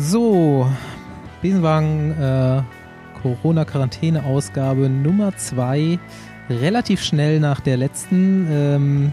[0.00, 0.70] So,
[1.42, 2.62] Besenwagen äh,
[3.20, 5.98] Corona-Quarantäne-Ausgabe Nummer 2.
[6.48, 8.46] Relativ schnell nach der letzten.
[8.48, 9.12] Ähm,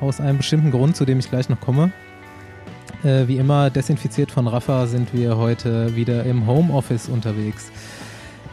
[0.00, 1.90] aus einem bestimmten Grund, zu dem ich gleich noch komme.
[3.02, 7.72] Äh, wie immer, desinfiziert von Rafa sind wir heute wieder im Homeoffice unterwegs.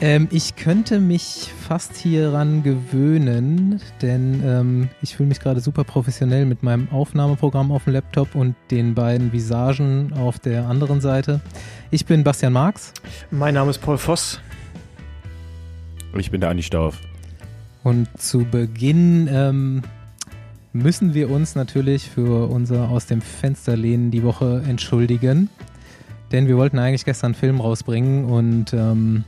[0.01, 6.45] Ähm, ich könnte mich fast hieran gewöhnen, denn ähm, ich fühle mich gerade super professionell
[6.45, 11.41] mit meinem Aufnahmeprogramm auf dem Laptop und den beiden Visagen auf der anderen Seite.
[11.91, 12.93] Ich bin Bastian Marx.
[13.29, 14.39] Mein Name ist Paul Voss.
[16.13, 16.97] Und ich bin der Andi Stauf.
[17.83, 19.81] Und zu Beginn ähm,
[20.71, 25.49] müssen wir uns natürlich für unser Aus dem Fenster lehnen die Woche entschuldigen.
[26.31, 29.25] Denn wir wollten eigentlich gestern einen Film rausbringen und ähm,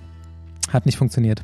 [0.73, 1.43] hat nicht funktioniert.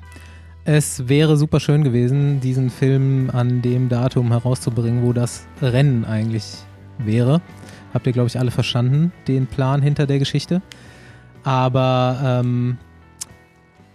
[0.69, 6.57] Es wäre super schön gewesen, diesen Film an dem Datum herauszubringen, wo das Rennen eigentlich
[6.97, 7.41] wäre.
[7.93, 10.61] Habt ihr, glaube ich, alle verstanden, den Plan hinter der Geschichte.
[11.43, 12.77] Aber ähm,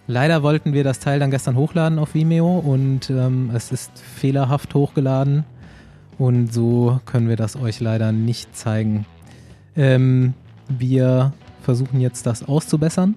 [0.07, 4.75] leider wollten wir das Teil dann gestern hochladen auf Vimeo und ähm, es ist fehlerhaft
[4.75, 5.45] hochgeladen.
[6.17, 9.05] Und so können wir das euch leider nicht zeigen.
[9.77, 10.33] Ähm,
[10.69, 13.15] wir versuchen jetzt das auszubessern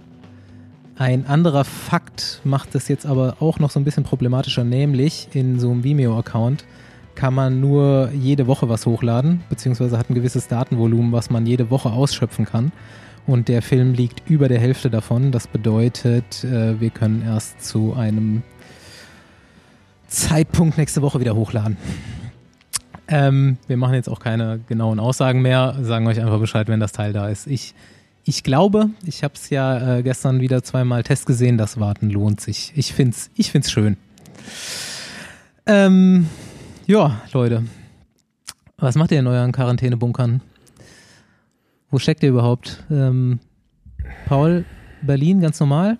[0.97, 5.59] ein anderer Fakt macht es jetzt aber auch noch so ein bisschen problematischer, nämlich in
[5.59, 6.65] so einem Vimeo-Account
[7.15, 11.69] kann man nur jede Woche was hochladen, beziehungsweise hat ein gewisses Datenvolumen, was man jede
[11.69, 12.71] Woche ausschöpfen kann.
[13.25, 15.31] Und der Film liegt über der Hälfte davon.
[15.31, 18.43] Das bedeutet, äh, wir können erst zu einem
[20.07, 21.77] Zeitpunkt nächste Woche wieder hochladen.
[23.07, 26.91] Ähm, wir machen jetzt auch keine genauen Aussagen mehr, sagen euch einfach Bescheid, wenn das
[26.91, 27.47] Teil da ist.
[27.47, 27.73] Ich
[28.25, 32.41] ich glaube, ich habe es ja äh, gestern wieder zweimal Test gesehen, das Warten lohnt
[32.41, 32.73] sich.
[32.75, 33.97] Ich find's, ich find's schön.
[35.67, 36.27] Ähm,
[36.87, 37.63] ja, Leute.
[38.77, 40.41] Was macht ihr in euren Quarantänebunkern?
[41.91, 42.83] Wo steckt ihr überhaupt?
[42.89, 43.39] Ähm,
[44.25, 44.65] Paul,
[45.03, 45.97] Berlin ganz normal?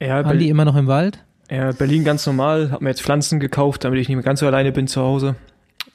[0.00, 1.24] Ja, Andi immer noch im Wald?
[1.50, 2.72] Ja, Berlin ganz normal.
[2.72, 5.36] Hab mir jetzt Pflanzen gekauft, damit ich nicht mehr ganz so alleine bin zu Hause.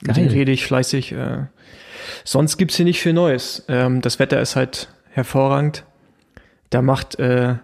[0.01, 0.07] Geil.
[0.07, 1.11] Mit denen rede ich fleißig.
[1.11, 1.45] Äh,
[2.23, 3.65] sonst gibt's hier nicht viel Neues.
[3.67, 5.85] Ähm, das Wetter ist halt hervorragend.
[6.69, 7.55] Da macht, äh,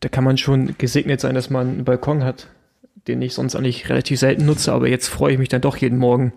[0.00, 2.48] da kann man schon gesegnet sein, dass man einen Balkon hat,
[3.06, 5.98] den ich sonst eigentlich relativ selten nutze, aber jetzt freue ich mich dann doch jeden
[5.98, 6.32] Morgen,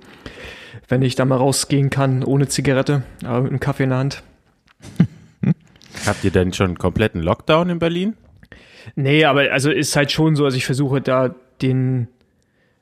[0.87, 4.23] wenn ich da mal rausgehen kann, ohne Zigarette, aber mit einem Kaffee in der Hand.
[6.05, 8.15] Habt ihr denn schon einen kompletten Lockdown in Berlin?
[8.95, 12.07] Nee, aber also ist halt schon so, also ich versuche da den,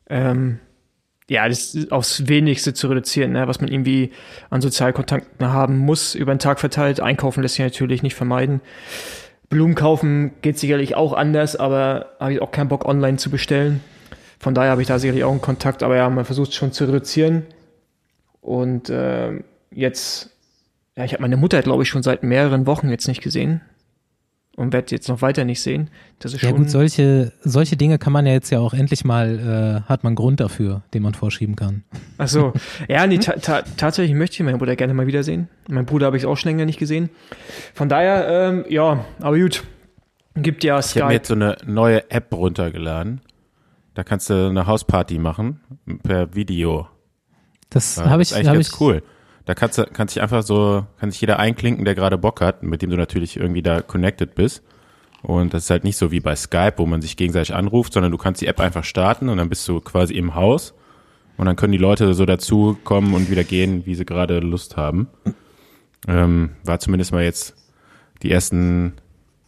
[0.10, 0.60] ähm,
[1.30, 4.12] ja, das aufs Wenigste zu reduzieren, ne, was man irgendwie
[4.50, 7.00] an Sozialkontakten haben muss, über den Tag verteilt.
[7.00, 8.62] Einkaufen lässt sich natürlich nicht vermeiden.
[9.48, 13.82] Blumen kaufen geht sicherlich auch anders, aber habe ich auch keinen Bock, online zu bestellen.
[14.40, 16.86] Von daher habe ich da sicherlich auch einen Kontakt, aber ja, man versucht schon zu
[16.86, 17.46] reduzieren.
[18.42, 20.32] Und äh, jetzt,
[20.96, 23.62] ja, ich habe meine Mutter, glaube ich, schon seit mehreren Wochen jetzt nicht gesehen
[24.60, 25.90] und werde jetzt noch weiter nicht sehen.
[26.20, 29.06] Das ist ja schon gut, solche, solche Dinge kann man ja jetzt ja auch endlich
[29.06, 31.84] mal, äh, hat man Grund dafür, den man vorschieben kann.
[32.18, 32.54] Ach so.
[32.90, 35.48] Ja, nee, ta ta tatsächlich möchte ich meinen Bruder gerne mal wiedersehen.
[35.70, 37.10] Mein Bruder habe ich auch schon länger nicht gesehen.
[37.74, 39.64] Von daher, ähm, ja, aber gut.
[40.36, 40.98] Gibt ja Skype.
[40.98, 43.22] Ich habe mir jetzt so eine neue App runtergeladen.
[43.94, 45.62] Da kannst du eine Hausparty machen
[46.04, 46.88] per Video.
[47.70, 48.30] Das ja, habe ich.
[48.30, 49.04] Das ist eigentlich ganz ich, cool.
[49.50, 52.62] Da kannst du, kannst dich einfach so, kann sich jeder einklinken, der gerade Bock hat,
[52.62, 54.62] mit dem du natürlich irgendwie da connected bist.
[55.24, 58.12] Und das ist halt nicht so wie bei Skype, wo man sich gegenseitig anruft, sondern
[58.12, 60.76] du kannst die App einfach starten und dann bist du quasi im Haus.
[61.36, 64.78] Und dann können die Leute so dazu kommen und wieder gehen, wie sie gerade Lust
[64.78, 65.08] haben.
[66.08, 67.56] Ähm, war zumindest mal jetzt
[68.22, 68.94] die ersten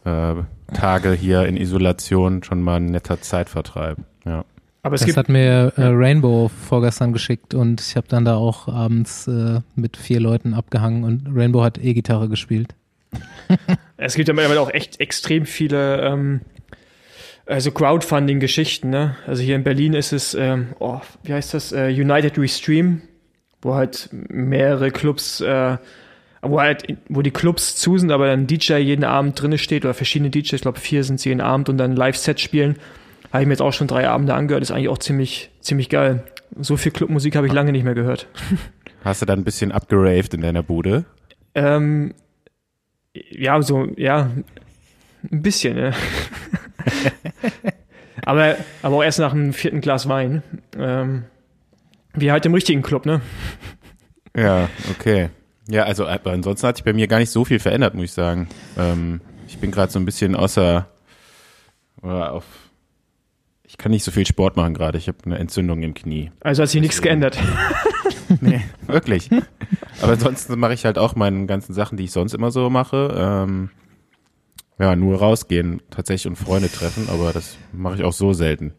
[0.04, 0.34] äh,
[0.74, 3.98] Tage hier in Isolation schon mal ein netter Zeitvertreib.
[4.24, 4.44] Ja.
[4.84, 8.66] Aber es das hat mir äh, Rainbow vorgestern geschickt und ich habe dann da auch
[8.66, 12.74] abends äh, mit vier Leuten abgehangen und Rainbow hat E-Gitarre gespielt.
[13.96, 16.40] es gibt ja mittlerweile auch echt extrem viele ähm,
[17.46, 18.90] also Crowdfunding-Geschichten.
[18.90, 19.16] Ne?
[19.24, 23.02] Also hier in Berlin ist es, ähm, oh, wie heißt das, äh, United We Stream,
[23.60, 25.76] wo halt mehrere Clubs, äh,
[26.40, 29.94] wo halt, wo die Clubs zu sind, aber ein DJ jeden Abend drinne steht oder
[29.94, 32.76] verschiedene DJs, ich glaube vier sind sie jeden Abend und dann Live-Set spielen
[33.32, 36.22] habe ich mir jetzt auch schon drei Abende angehört, ist eigentlich auch ziemlich, ziemlich geil.
[36.60, 38.28] So viel Clubmusik habe ich lange nicht mehr gehört.
[39.04, 41.06] Hast du dann ein bisschen abgeraved in deiner Bude?
[41.54, 42.14] Ähm,
[43.14, 44.30] ja, so, ja,
[45.30, 45.92] ein bisschen, ja.
[48.24, 50.42] aber, aber auch erst nach einem vierten Glas Wein.
[50.78, 51.24] Ähm,
[52.14, 53.22] wie halt im richtigen Club, ne?
[54.36, 55.30] Ja, okay.
[55.68, 58.48] Ja, also ansonsten hat sich bei mir gar nicht so viel verändert, muss ich sagen.
[58.78, 60.86] Ähm, ich bin gerade so ein bisschen außer
[62.02, 62.44] oder auf
[63.72, 64.98] ich kann nicht so viel Sport machen gerade.
[64.98, 66.30] Ich habe eine Entzündung im Knie.
[66.40, 67.38] Also hat sich nichts geändert.
[68.42, 69.30] nee, wirklich.
[70.02, 73.14] Aber ansonsten mache ich halt auch meine ganzen Sachen, die ich sonst immer so mache.
[73.16, 73.70] Ähm,
[74.78, 78.74] Ja, nur rausgehen tatsächlich und Freunde treffen, aber das mache ich auch so selten.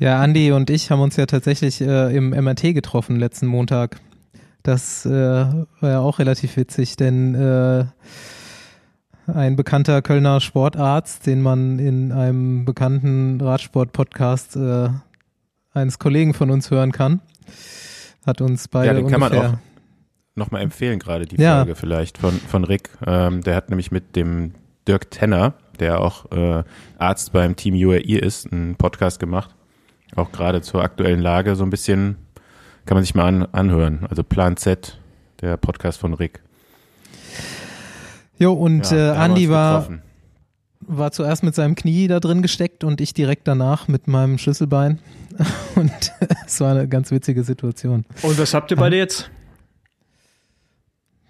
[0.00, 4.00] Ja, Andi und ich haben uns ja tatsächlich äh, im MRT getroffen letzten Montag.
[4.64, 7.84] Das äh, war ja auch relativ witzig, denn äh,
[9.26, 14.88] ein bekannter Kölner Sportarzt, den man in einem bekannten Radsport-Podcast äh,
[15.72, 17.20] eines Kollegen von uns hören kann,
[18.26, 19.54] hat uns beide Ja, den kann man auch
[20.34, 21.58] nochmal empfehlen, gerade die Ja.
[21.58, 22.90] Folge vielleicht von, von Rick.
[23.06, 24.52] Ähm, der hat nämlich mit dem
[24.88, 26.64] Dirk Tenner, der auch äh,
[26.98, 29.54] Arzt beim Team UAE ist, einen Podcast gemacht.
[30.16, 32.16] Auch gerade zur aktuellen Lage so ein bisschen
[32.84, 34.06] kann man sich mal an, anhören.
[34.10, 34.98] Also Plan Z,
[35.40, 36.42] der Podcast von Rick.
[38.38, 40.02] Jo, und Ja, äh, Andi war, getroffen.
[40.80, 44.98] war zuerst mit seinem Knie da drin gesteckt und ich direkt danach mit meinem Schlüsselbein.
[45.76, 45.90] Und
[46.46, 48.04] es war eine ganz witzige Situation.
[48.22, 49.30] Und was habt ihr beide jetzt?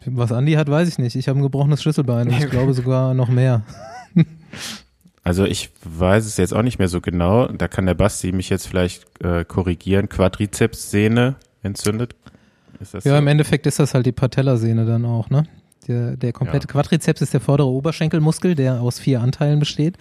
[0.04, 1.14] Was Andi hat, weiß ich nicht.
[1.14, 3.62] Ich habe ein gebrochenes Schlüsselbein und ich glaube sogar noch mehr.
[5.24, 7.46] Also ich weiß es jetzt auch nicht mehr so genau.
[7.46, 10.08] Da kann der Basti mich jetzt vielleicht äh, korrigieren.
[10.08, 12.16] Quadrizepssehne entzündet.
[12.80, 13.18] Ist das Ja, so?
[13.18, 15.44] im Endeffekt ist das halt die Patellasehne dann auch, ne?
[15.88, 16.72] Der, der komplette Ja.
[16.72, 19.96] Quadrizeps ist der vordere Oberschenkelmuskel, der aus vier Anteilen besteht.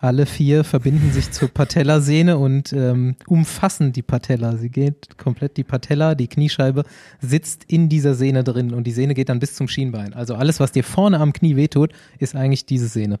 [0.00, 4.56] Alle vier verbinden sich zur Patellasehne und ähm, umfassen die Patella.
[4.56, 6.84] Sie geht komplett die Patella, die Kniescheibe
[7.20, 10.14] sitzt in dieser Sehne drin und die Sehne geht dann bis zum Schienbein.
[10.14, 13.18] Also alles, was dir vorne am Knie wehtut, ist eigentlich diese Sehne.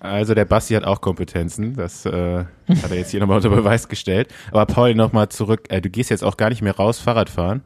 [0.00, 1.76] Also der Basti hat auch Kompetenzen.
[1.76, 4.28] Das äh, hat er jetzt hier nochmal unter Beweis gestellt.
[4.50, 5.66] Aber Paul, nochmal zurück.
[5.70, 7.62] Äh, du gehst jetzt auch gar nicht mehr raus Fahrrad fahren.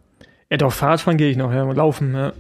[0.51, 2.33] Ja, doch, Fahrradfahren gehe ich noch, ja, laufen, ja.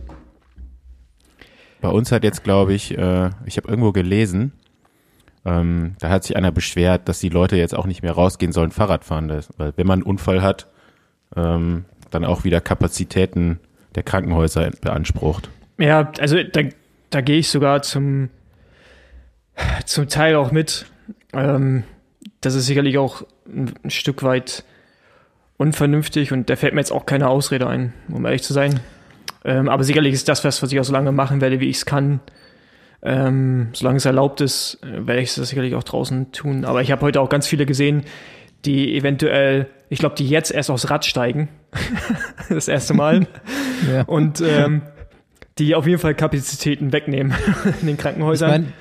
[1.81, 4.53] Bei uns hat jetzt, glaube ich, äh, ich habe irgendwo gelesen,
[5.45, 8.71] ähm, da hat sich einer beschwert, dass die Leute jetzt auch nicht mehr rausgehen sollen,
[8.71, 9.29] Fahrrad fahren.
[9.29, 10.67] Das, weil wenn man einen Unfall hat,
[11.37, 13.61] ähm, dann auch wieder Kapazitäten
[13.95, 15.51] der Krankenhäuser beansprucht.
[15.79, 16.63] Ja, also da,
[17.11, 18.31] da gehe ich sogar zum,
[19.87, 20.87] zum Teil auch mit.
[21.33, 21.85] Ähm,
[22.41, 24.65] das ist sicherlich auch ein, ein Stück weit
[25.57, 28.81] unvernünftig und da fällt mir jetzt auch keine Ausrede ein, um ehrlich zu sein.
[29.45, 31.77] Ähm, aber sicherlich ist das was, was ich auch so lange machen werde, wie ich
[31.79, 32.21] es kann.
[33.01, 36.65] Ähm, solange es erlaubt ist, äh, werde ich es sicherlich auch draußen tun.
[36.65, 38.03] Aber ich habe heute auch ganz viele gesehen,
[38.65, 41.49] die eventuell, ich glaube, die jetzt erst aufs Rad steigen.
[42.49, 43.27] das erste Mal.
[43.89, 44.03] Ja.
[44.03, 44.83] Und ähm,
[45.59, 47.33] die auf jeden Fall Kapazitäten wegnehmen
[47.81, 48.73] in den Krankenhäusern.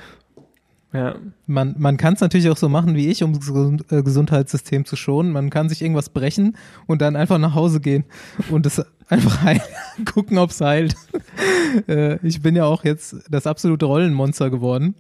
[0.92, 1.14] ja.
[1.46, 3.48] man, man kann es natürlich auch so machen wie ich, um das
[3.92, 5.32] äh, Gesundheitssystem zu schonen.
[5.32, 6.58] Man kann sich irgendwas brechen
[6.88, 8.06] und dann einfach nach Hause gehen
[8.50, 9.62] und es einfach heil,
[10.06, 10.96] gucken, ob es heilt.
[11.88, 14.96] äh, ich bin ja auch jetzt das absolute Rollenmonster geworden.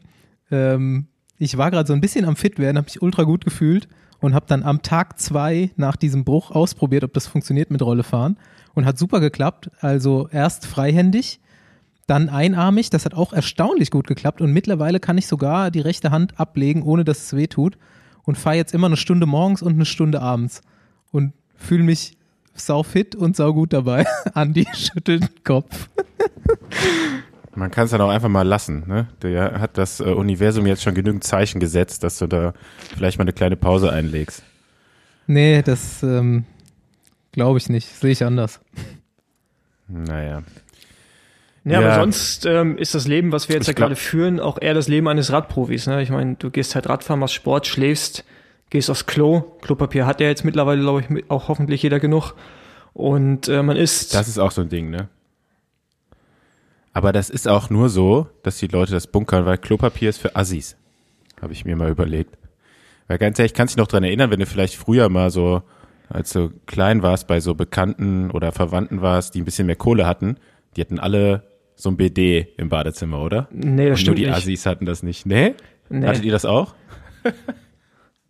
[0.52, 1.08] Ähm,
[1.38, 3.88] ich war gerade so ein bisschen am fit werden, habe mich ultra gut gefühlt
[4.20, 8.04] und habe dann am Tag zwei nach diesem Bruch ausprobiert, ob das funktioniert mit Rolle
[8.04, 8.38] fahren
[8.74, 9.70] und hat super geklappt.
[9.80, 11.40] Also erst freihändig,
[12.08, 16.10] dann einarmig, das hat auch erstaunlich gut geklappt und mittlerweile kann ich sogar die rechte
[16.10, 17.78] Hand ablegen, ohne dass es weh tut
[18.24, 20.62] und fahre jetzt immer eine Stunde morgens und eine Stunde abends
[21.12, 22.17] und fühle mich
[22.60, 24.06] sau fit und sau gut dabei.
[24.34, 25.90] Andi schüttelt den Kopf.
[27.56, 28.84] Man kann es dann auch einfach mal lassen.
[28.88, 29.08] Ne?
[29.24, 32.54] Der hat das äh, Universum jetzt schon genügend Zeichen gesetzt, dass du da
[32.96, 34.44] vielleicht mal eine kleine Pause einlegst.
[35.26, 36.46] Nee, das ähm,
[37.32, 37.88] glaube ich nicht.
[37.88, 38.60] Sehe ich anders.
[39.88, 40.44] Naja.
[41.64, 41.88] Ja, Ja.
[41.88, 44.88] aber sonst ähm, ist das Leben, was wir jetzt ja gerade führen, auch eher das
[44.88, 45.88] Leben eines Radprofis.
[45.88, 46.02] Ne?
[46.02, 48.24] Ich meine, du gehst halt Radfahren, machst Sport, schläfst,
[48.70, 49.42] gehst aufs Klo.
[49.62, 52.34] Klopapier hat ja jetzt mittlerweile, glaube ich, auch hoffentlich jeder genug.
[52.94, 54.14] Und äh, man isst.
[54.14, 55.10] Das ist auch so ein Ding, ne?
[56.94, 60.36] Aber das ist auch nur so, dass die Leute das bunkern, weil Klopapier ist für
[60.36, 60.76] Assis.
[61.40, 62.38] Habe ich mir mal überlegt.
[63.08, 65.62] Weil ganz ehrlich, kannst dich noch dran erinnern, wenn du vielleicht früher mal so,
[66.10, 70.08] als du klein warst, bei so Bekannten oder Verwandten warst, die ein bisschen mehr Kohle
[70.08, 70.38] hatten,
[70.76, 71.44] die hatten alle
[71.76, 73.48] so ein BD im Badezimmer, oder?
[73.52, 74.34] nee, das Und nur stimmt die nicht.
[74.36, 75.28] Assis hatten das nicht.
[75.28, 75.54] Nee?
[75.90, 76.08] Nee.
[76.08, 76.74] Hattet ihr das auch?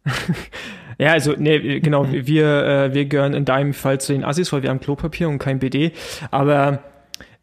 [0.99, 4.63] Ja, also, nee, genau, wir, äh, wir gehören in deinem Fall zu den Assis, weil
[4.63, 5.91] wir haben Klopapier und kein BD.
[6.31, 6.79] Aber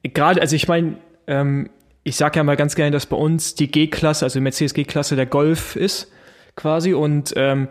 [0.03, 0.97] gerade, also ich meine,
[1.29, 1.71] ähm,
[2.03, 5.27] ich sage ja mal ganz gerne, dass bei uns die G-Klasse, also Mercedes G-Klasse der
[5.27, 6.11] Golf ist,
[6.57, 7.69] quasi, und ähm,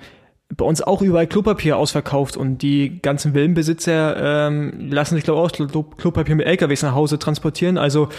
[0.56, 5.62] bei uns auch überall Klopapier ausverkauft und die ganzen Villenbesitzer ähm, lassen sich, glaube ich,
[5.62, 7.78] auch Klo- Klopapier mit LKWs nach Hause transportieren.
[7.78, 8.10] Also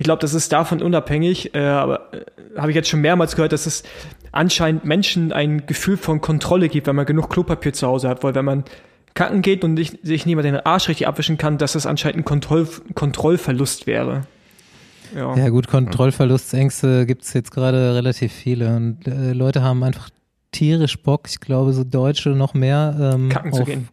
[0.00, 2.24] ich glaube, das ist davon unabhängig, äh, aber äh,
[2.58, 3.82] habe ich jetzt schon mehrmals gehört, dass es
[4.32, 8.34] anscheinend Menschen ein Gefühl von Kontrolle gibt, wenn man genug Klopapier zu Hause hat, weil
[8.34, 8.64] wenn man
[9.12, 12.24] kacken geht und nicht, sich niemand den Arsch richtig abwischen kann, dass das anscheinend ein
[12.24, 14.22] Kontroll, Kontrollverlust wäre.
[15.14, 15.36] Ja.
[15.36, 20.08] Ja gut, Kontrollverlustängste gibt es jetzt gerade relativ viele und äh, Leute haben einfach
[20.50, 23.88] tierisch Bock, ich glaube so Deutsche noch mehr ähm, Kacken zu auf, gehen.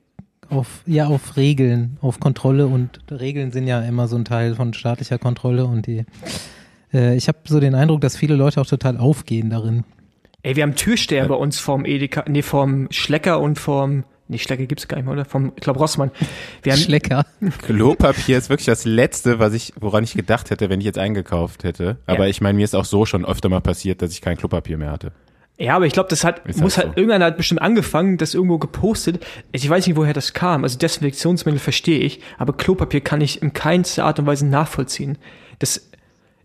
[0.49, 4.73] Auf ja auf Regeln, auf Kontrolle und Regeln sind ja immer so ein Teil von
[4.73, 6.05] staatlicher Kontrolle und die
[6.93, 9.83] äh, ich habe so den Eindruck, dass viele Leute auch total aufgehen darin.
[10.43, 11.27] Ey, wir haben Türsteher ja.
[11.27, 15.13] bei uns vorm Edeka, nee, vorm Schlecker und vorm Nee, Schlecker gibt's gar nicht mehr,
[15.13, 15.25] oder?
[15.25, 16.11] Vom, ich glaube, Rossmann.
[16.61, 17.25] Wir haben Schlecker.
[17.65, 21.63] Klopapier ist wirklich das Letzte, was ich, woran ich gedacht hätte, wenn ich jetzt eingekauft
[21.63, 21.97] hätte.
[22.05, 22.29] Aber ja.
[22.29, 24.91] ich meine, mir ist auch so schon öfter mal passiert, dass ich kein Klopapier mehr
[24.91, 25.13] hatte.
[25.59, 26.97] Ja, aber ich glaube, das hat, ist muss halt, so.
[26.97, 29.25] irgendeiner hat bestimmt angefangen, das irgendwo gepostet.
[29.51, 30.63] Ich weiß nicht, woher das kam.
[30.63, 35.17] Also Desinfektionsmittel verstehe ich, aber Klopapier kann ich in keinster Art und Weise nachvollziehen.
[35.57, 35.89] Das,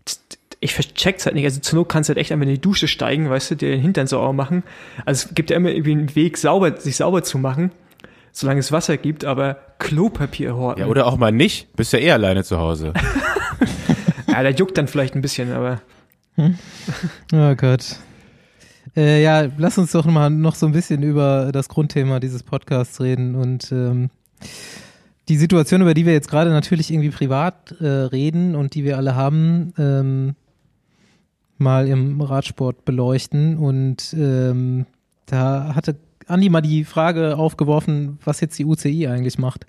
[0.05, 0.19] das
[0.59, 1.45] ich check's halt nicht.
[1.45, 3.69] Also zur Not kannst du halt echt einfach in die Dusche steigen, weißt du, dir
[3.69, 4.63] den Hintern sauber machen.
[5.05, 7.71] Also es gibt ja immer irgendwie einen Weg, sauber, sich sauber zu machen,
[8.31, 10.81] solange es Wasser gibt, aber Klopapier horten.
[10.81, 11.75] Ja, oder auch mal nicht.
[11.75, 12.93] Bist ja eh alleine zu Hause.
[14.27, 15.81] ja, der juckt dann vielleicht ein bisschen, aber.
[16.35, 16.57] Hm?
[17.31, 17.97] Oh Gott.
[18.95, 23.01] Äh, ja, lass uns doch mal noch so ein bisschen über das Grundthema dieses Podcasts
[23.01, 24.09] reden und ähm,
[25.29, 28.97] die Situation, über die wir jetzt gerade natürlich irgendwie privat äh, reden und die wir
[28.97, 30.35] alle haben, ähm,
[31.57, 33.57] mal im Radsport beleuchten.
[33.57, 34.85] Und ähm,
[35.25, 35.95] da hatte
[36.27, 39.65] Andi mal die Frage aufgeworfen, was jetzt die UCI eigentlich macht.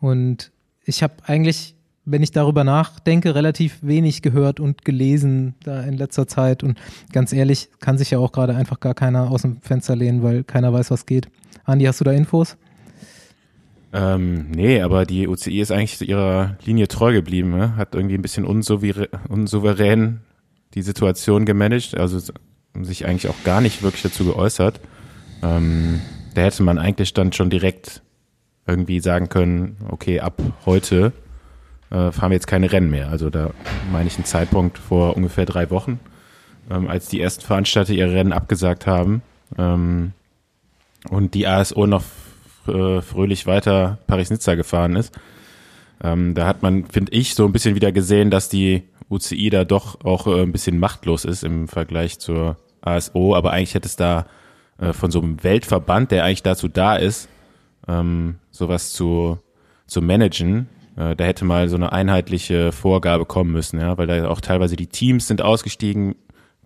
[0.00, 0.52] Und
[0.84, 1.73] ich habe eigentlich
[2.06, 6.62] wenn ich darüber nachdenke, relativ wenig gehört und gelesen da in letzter Zeit.
[6.62, 6.78] Und
[7.12, 10.44] ganz ehrlich, kann sich ja auch gerade einfach gar keiner aus dem Fenster lehnen, weil
[10.44, 11.28] keiner weiß, was geht.
[11.64, 12.56] Andi, hast du da Infos?
[13.92, 17.76] Ähm, nee, aber die UCI ist eigentlich ihrer Linie treu geblieben, ne?
[17.76, 20.20] hat irgendwie ein bisschen unsouverän
[20.74, 22.18] die Situation gemanagt, also
[22.82, 24.80] sich eigentlich auch gar nicht wirklich dazu geäußert.
[25.42, 26.00] Ähm,
[26.34, 28.02] da hätte man eigentlich dann schon direkt
[28.66, 31.12] irgendwie sagen können, okay, ab heute
[31.90, 33.08] äh, fahren wir jetzt keine Rennen mehr.
[33.08, 33.50] Also da
[33.92, 36.00] meine ich einen Zeitpunkt vor ungefähr drei Wochen,
[36.70, 39.22] ähm, als die ersten Veranstalter ihre Rennen abgesagt haben
[39.58, 40.12] ähm,
[41.10, 42.04] und die ASO noch
[42.66, 45.18] äh, fröhlich weiter Paris-Nizza gefahren ist.
[46.02, 49.64] Ähm, da hat man, finde ich, so ein bisschen wieder gesehen, dass die UCI da
[49.64, 53.96] doch auch äh, ein bisschen machtlos ist im Vergleich zur ASO, aber eigentlich hätte es
[53.96, 54.26] da
[54.78, 57.28] äh, von so einem Weltverband, der eigentlich dazu da ist,
[57.88, 59.38] ähm, sowas zu,
[59.86, 64.40] zu managen, da hätte mal so eine einheitliche Vorgabe kommen müssen, ja, weil da auch
[64.40, 66.14] teilweise die Teams sind ausgestiegen,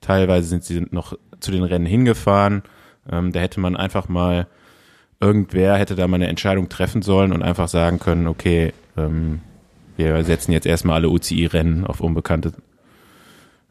[0.00, 2.62] teilweise sind sie noch zu den Rennen hingefahren.
[3.11, 4.47] Ähm, da hätte man einfach mal,
[5.20, 9.40] irgendwer hätte da mal eine Entscheidung treffen sollen und einfach sagen können, okay, ähm,
[9.97, 12.52] wir setzen jetzt erstmal alle UCI-Rennen auf unbekannte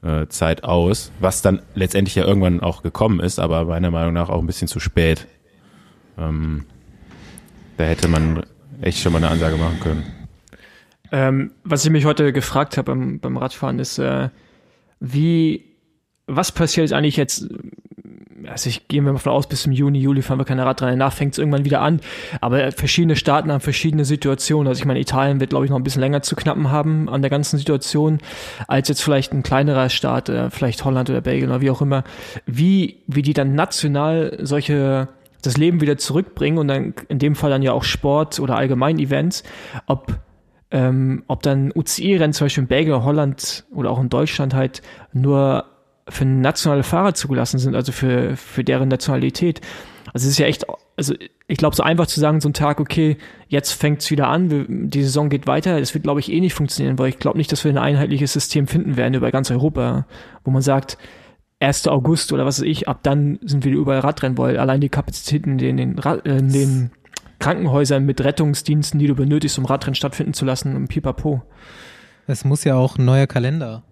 [0.01, 4.29] äh, Zeit aus, was dann letztendlich ja irgendwann auch gekommen ist, aber meiner Meinung nach
[4.29, 5.27] auch ein bisschen zu spät.
[6.17, 6.65] Ähm,
[7.77, 8.43] da hätte man
[8.81, 10.16] echt schon mal eine Ansage machen können.
[11.11, 14.29] Ähm, was ich mich heute gefragt habe beim, beim Radfahren ist, äh,
[14.99, 15.63] wie,
[16.27, 17.47] was passiert eigentlich jetzt,
[18.45, 20.99] also ich gehe mir mal von aus, bis zum Juni, Juli fahren wir keine Radrennen,
[20.99, 22.01] danach fängt es irgendwann wieder an,
[22.41, 25.83] aber verschiedene Staaten haben verschiedene Situationen, also ich meine, Italien wird, glaube ich, noch ein
[25.83, 28.19] bisschen länger zu knappen haben an der ganzen Situation,
[28.67, 32.03] als jetzt vielleicht ein kleinerer Staat, äh, vielleicht Holland oder Belgien oder wie auch immer,
[32.45, 35.09] wie, wie die dann national solche
[35.43, 38.99] das Leben wieder zurückbringen und dann in dem Fall dann ja auch Sport oder allgemein
[38.99, 39.43] Events,
[39.85, 40.19] ob
[40.71, 44.81] ähm, ob dann UCI-Rennen zum Beispiel in Belgien, Holland oder auch in Deutschland halt
[45.13, 45.65] nur
[46.09, 49.61] für nationale Fahrer zugelassen sind, also für, für deren Nationalität.
[50.13, 51.13] Also es ist ja echt, also
[51.47, 55.03] ich glaube, so einfach zu sagen, so ein Tag, okay, jetzt fängt's wieder an, die
[55.03, 57.63] Saison geht weiter, das wird, glaube ich, eh nicht funktionieren, weil ich glaube nicht, dass
[57.63, 60.05] wir ein einheitliches System finden werden über ganz Europa,
[60.43, 60.97] wo man sagt,
[61.59, 61.87] 1.
[61.87, 65.57] August oder was weiß ich, ab dann sind wir überall Radrennen, weil allein die Kapazitäten
[65.57, 66.91] in den, in den
[67.39, 71.43] Krankenhäusern mit Rettungsdiensten, die du benötigst, um Radrennen stattfinden zu lassen, im Pipapo.
[72.25, 73.83] Es muss ja auch ein neuer Kalender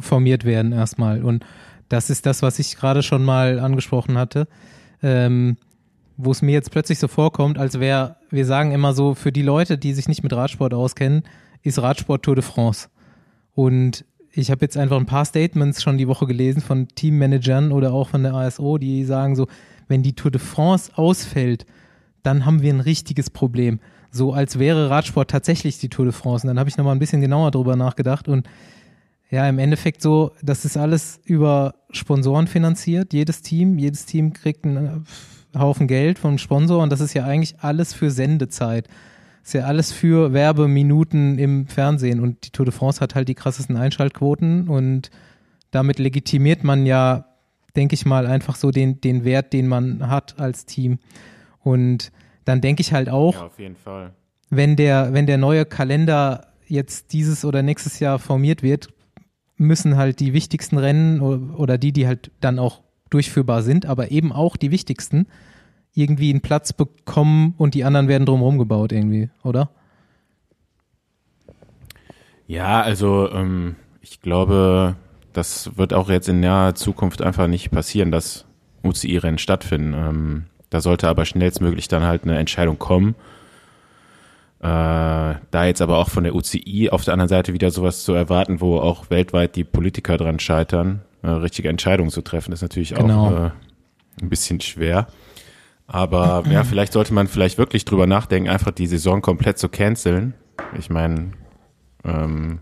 [0.00, 1.24] formiert werden erstmal.
[1.24, 1.44] Und
[1.88, 4.46] das ist das, was ich gerade schon mal angesprochen hatte,
[5.02, 5.56] ähm,
[6.16, 9.42] wo es mir jetzt plötzlich so vorkommt, als wäre, wir sagen immer so, für die
[9.42, 11.22] Leute, die sich nicht mit Radsport auskennen,
[11.62, 12.88] ist Radsport Tour de France.
[13.54, 17.92] Und ich habe jetzt einfach ein paar Statements schon die Woche gelesen von Teammanagern oder
[17.92, 19.46] auch von der ASO, die sagen so,
[19.88, 21.66] wenn die Tour de France ausfällt,
[22.24, 23.78] dann haben wir ein richtiges Problem.
[24.10, 26.44] So als wäre Radsport tatsächlich die Tour de France.
[26.44, 28.48] Und dann habe ich nochmal ein bisschen genauer drüber nachgedacht und
[29.30, 33.12] ja, im Endeffekt so, das ist alles über Sponsoren finanziert.
[33.12, 35.04] Jedes Team, jedes Team kriegt einen
[35.54, 38.86] äh, Haufen Geld vom Sponsor und das ist ja eigentlich alles für Sendezeit.
[39.42, 43.28] Das ist ja alles für Werbeminuten im Fernsehen und die Tour de France hat halt
[43.28, 45.10] die krassesten Einschaltquoten und
[45.70, 47.26] damit legitimiert man ja,
[47.74, 50.98] denke ich mal, einfach so den, den Wert, den man hat als Team.
[51.64, 52.12] Und
[52.44, 54.12] dann denke ich halt auch, ja, auf jeden Fall.
[54.50, 58.88] wenn der, wenn der neue Kalender jetzt dieses oder nächstes Jahr formiert wird,
[59.56, 64.32] müssen halt die wichtigsten Rennen oder die, die halt dann auch durchführbar sind, aber eben
[64.32, 65.26] auch die wichtigsten,
[65.94, 69.70] irgendwie einen Platz bekommen und die anderen werden drumherum gebaut irgendwie, oder?
[72.46, 74.96] Ja, also ähm, ich glaube,
[75.32, 78.44] das wird auch jetzt in naher Zukunft einfach nicht passieren, dass
[78.82, 79.94] UCI-Rennen stattfinden.
[79.94, 83.14] Ähm, da sollte aber schnellstmöglich dann halt eine Entscheidung kommen.
[84.58, 88.12] Äh, da jetzt aber auch von der UCI auf der anderen Seite wieder sowas zu
[88.12, 92.92] erwarten, wo auch weltweit die Politiker dran scheitern, äh, richtige Entscheidungen zu treffen, ist natürlich
[92.92, 93.26] genau.
[93.26, 93.50] auch äh,
[94.20, 95.06] ein bisschen schwer.
[95.86, 100.34] Aber ja, vielleicht sollte man vielleicht wirklich drüber nachdenken, einfach die Saison komplett zu canceln.
[100.76, 101.34] Ich meine,
[102.02, 102.58] ähm,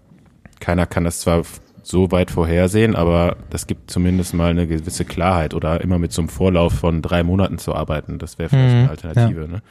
[0.61, 1.45] keiner kann das zwar
[1.83, 6.23] so weit vorhersehen, aber das gibt zumindest mal eine gewisse Klarheit oder immer mit so
[6.23, 8.19] einem Vorlauf von drei Monaten zu arbeiten.
[8.19, 9.41] Das wäre vielleicht mhm, eine Alternative.
[9.43, 9.47] Ja.
[9.47, 9.63] Ne?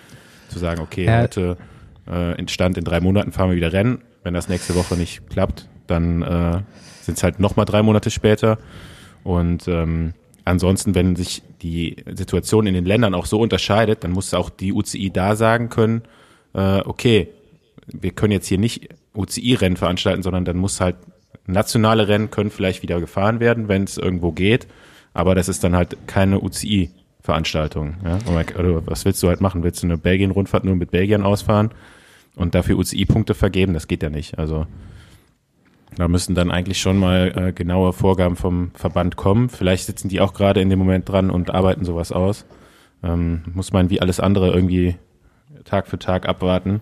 [0.50, 1.22] Zu sagen, okay, ja.
[1.22, 1.58] heute
[2.08, 4.00] äh, entstand in drei Monaten fahren wir wieder Rennen.
[4.24, 6.62] Wenn das nächste Woche nicht klappt, dann äh,
[7.02, 8.58] sind es halt nochmal drei Monate später.
[9.24, 10.14] Und ähm,
[10.46, 14.74] ansonsten, wenn sich die Situation in den Ländern auch so unterscheidet, dann muss auch die
[14.74, 16.04] UCI da sagen können,
[16.54, 17.30] äh, okay,
[17.88, 20.96] wir können jetzt hier nicht UCI-Rennen veranstalten, sondern dann muss halt
[21.52, 24.68] nationale Rennen können vielleicht wieder gefahren werden, wenn es irgendwo geht,
[25.14, 27.96] aber das ist dann halt keine UCI-Veranstaltung.
[28.04, 28.20] Ja?
[28.58, 29.64] Oder was willst du halt machen?
[29.64, 31.72] Willst du eine Belgien-Rundfahrt nur mit Belgien ausfahren
[32.36, 33.74] und dafür UCI-Punkte vergeben?
[33.74, 34.40] Das geht ja nicht.
[34.40, 34.66] Also
[35.96, 39.50] da müssen dann eigentlich schon mal äh, genaue Vorgaben vom Verband kommen.
[39.50, 42.46] Vielleicht sitzen die auch gerade in dem Moment dran und arbeiten sowas aus.
[43.04, 44.96] Ähm, muss man wie alles andere irgendwie
[45.66, 46.82] Tag für Tag abwarten.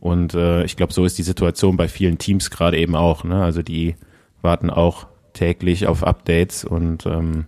[0.00, 3.24] Und äh, ich glaube, so ist die Situation bei vielen Teams gerade eben auch.
[3.24, 3.42] Ne?
[3.42, 3.94] Also die
[4.42, 7.46] warten auch täglich auf Updates und ähm,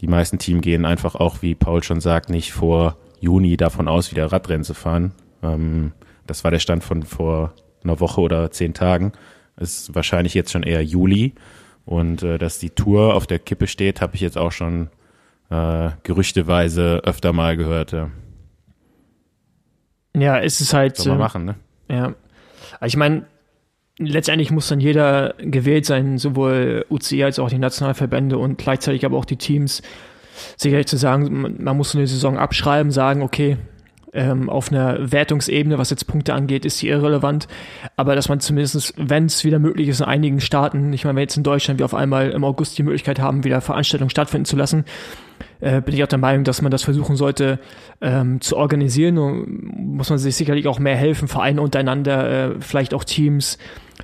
[0.00, 4.10] die meisten Teams gehen einfach auch, wie Paul schon sagt, nicht vor Juni davon aus,
[4.10, 5.12] wieder Radrennen zu fahren.
[5.42, 5.92] Ähm,
[6.26, 9.12] das war der Stand von vor einer Woche oder zehn Tagen.
[9.56, 11.34] Ist wahrscheinlich jetzt schon eher Juli.
[11.84, 14.88] Und äh, dass die Tour auf der Kippe steht, habe ich jetzt auch schon
[15.50, 17.92] äh, gerüchteweise öfter mal gehört.
[17.92, 18.10] Ja.
[20.16, 20.96] Ja, es ist halt.
[20.96, 21.54] Soll man äh, machen, ne?
[21.88, 22.14] Ja.
[22.84, 23.26] Ich meine,
[23.98, 29.16] letztendlich muss dann jeder gewählt sein, sowohl UCI als auch die Nationalverbände und gleichzeitig aber
[29.16, 29.82] auch die Teams,
[30.56, 33.56] sicherlich zu sagen, man muss eine Saison abschreiben, sagen, okay,
[34.12, 37.48] ähm, auf einer Wertungsebene, was jetzt Punkte angeht, ist die irrelevant.
[37.96, 41.22] Aber dass man zumindest, wenn es wieder möglich ist, in einigen Staaten, ich meine, wenn
[41.22, 44.56] jetzt in Deutschland wir auf einmal im August die Möglichkeit haben, wieder Veranstaltungen stattfinden zu
[44.56, 44.84] lassen,
[45.64, 47.58] äh, bin ich auch der Meinung, dass man das versuchen sollte
[48.02, 49.16] ähm, zu organisieren.
[49.16, 53.56] Und muss man sich sicherlich auch mehr helfen, Vereine untereinander, äh, vielleicht auch Teams,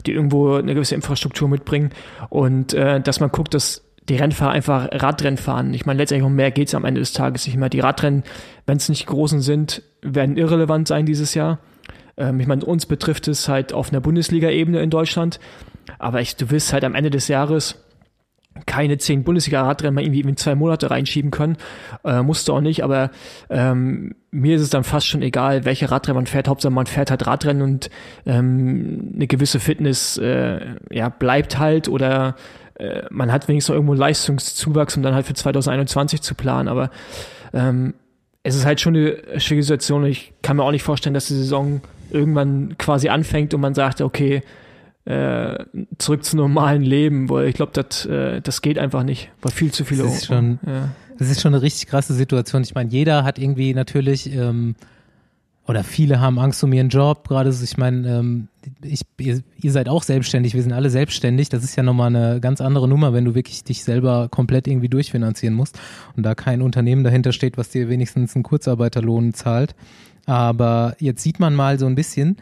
[0.06, 1.90] die irgendwo eine gewisse Infrastruktur mitbringen.
[2.30, 5.74] Und äh, dass man guckt, dass die Rennfahrer einfach Radrennen fahren.
[5.74, 7.68] Ich meine, letztendlich um mehr geht es am Ende des Tages nicht mehr.
[7.68, 8.24] Die Radrennen,
[8.64, 11.58] wenn es nicht großen sind, werden irrelevant sein dieses Jahr.
[12.16, 15.38] Ähm, ich meine, uns betrifft es halt auf einer Bundesliga-Ebene in Deutschland.
[15.98, 17.84] Aber ich, du wirst halt am Ende des Jahres
[18.66, 21.56] keine zehn Bundesliga-Radrennen mal irgendwie in zwei Monate reinschieben können.
[22.04, 23.10] Äh, musste auch nicht, aber
[23.48, 26.48] ähm, mir ist es dann fast schon egal, welche Radrennen man fährt.
[26.48, 27.90] Hauptsache man fährt halt Radrennen und
[28.26, 30.60] ähm, eine gewisse Fitness äh,
[30.90, 32.36] ja, bleibt halt oder
[32.74, 36.68] äh, man hat wenigstens irgendwo Leistungszuwachs, um dann halt für 2021 zu planen.
[36.68, 36.90] Aber
[37.52, 37.94] ähm,
[38.42, 41.34] es ist halt schon eine schwierige Situation ich kann mir auch nicht vorstellen, dass die
[41.34, 44.42] Saison irgendwann quasi anfängt und man sagt, okay,
[45.04, 45.64] äh,
[45.98, 49.72] zurück zum normalen Leben, weil ich glaube, das, äh, das geht einfach nicht, weil viel
[49.72, 50.02] zu viele.
[50.02, 50.88] Das ist schon, ja.
[51.18, 52.62] das ist schon eine richtig krasse Situation.
[52.62, 54.74] Ich meine, jeder hat irgendwie natürlich ähm,
[55.70, 57.28] oder viele haben Angst um ihren Job.
[57.28, 58.48] Gerade, ich meine, ähm,
[58.82, 61.48] ich, ihr, ihr, seid auch selbstständig, wir sind alle selbstständig.
[61.48, 64.88] Das ist ja nochmal eine ganz andere Nummer, wenn du wirklich dich selber komplett irgendwie
[64.88, 65.78] durchfinanzieren musst
[66.16, 69.76] und da kein Unternehmen dahinter steht, was dir wenigstens einen Kurzarbeiterlohn zahlt.
[70.26, 72.36] Aber jetzt sieht man mal so ein bisschen,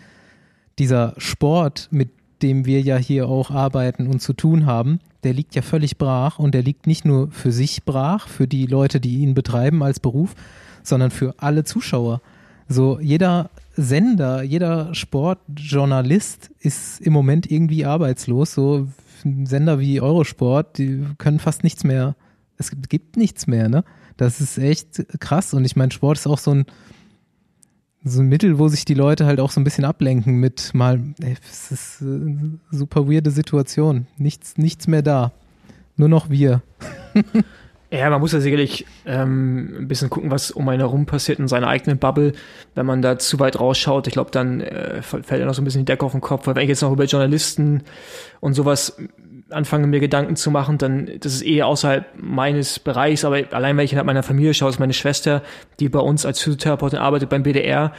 [0.79, 2.09] dieser Sport, mit
[2.43, 6.39] dem wir ja hier auch arbeiten und zu tun haben, der liegt ja völlig brach
[6.39, 10.01] und der liegt nicht nur für sich brach, für die Leute, die ihn betreiben als
[10.01, 10.35] Beruf,
[10.83, 12.21] sondern für alle Zuschauer.
[12.69, 18.53] So jeder Sender, jeder Sportjournalist ist im Moment irgendwie arbeitslos.
[18.53, 18.89] So
[19.23, 22.15] Sender wie Eurosport, die können fast nichts mehr.
[22.57, 23.85] Es gibt nichts mehr, ne?
[24.17, 25.55] Das ist echt krass.
[25.55, 26.67] Und ich meine, Sport ist auch so ein
[28.09, 31.01] so ein Mittel, wo sich die Leute halt auch so ein bisschen ablenken mit mal,
[31.23, 34.07] ey, es ist eine super weirde Situation.
[34.17, 35.33] Nichts, nichts mehr da.
[35.97, 36.63] Nur noch wir.
[37.91, 41.49] ja, man muss ja sicherlich ähm, ein bisschen gucken, was um einen herum passiert in
[41.49, 42.33] seiner eigenen Bubble.
[42.75, 45.65] Wenn man da zu weit rausschaut, ich glaube, dann äh, fällt ja noch so ein
[45.65, 46.47] bisschen die Decke auf den Kopf.
[46.47, 47.83] Weil wenn ich jetzt noch über Journalisten
[48.41, 48.97] und sowas
[49.51, 53.85] anfange, mir Gedanken zu machen, dann das ist eh außerhalb meines Bereichs, aber allein wenn
[53.85, 55.43] ich in meiner Familie schaue, ist meine Schwester,
[55.81, 57.93] die bei uns als Physiotherapeutin arbeitet beim BDR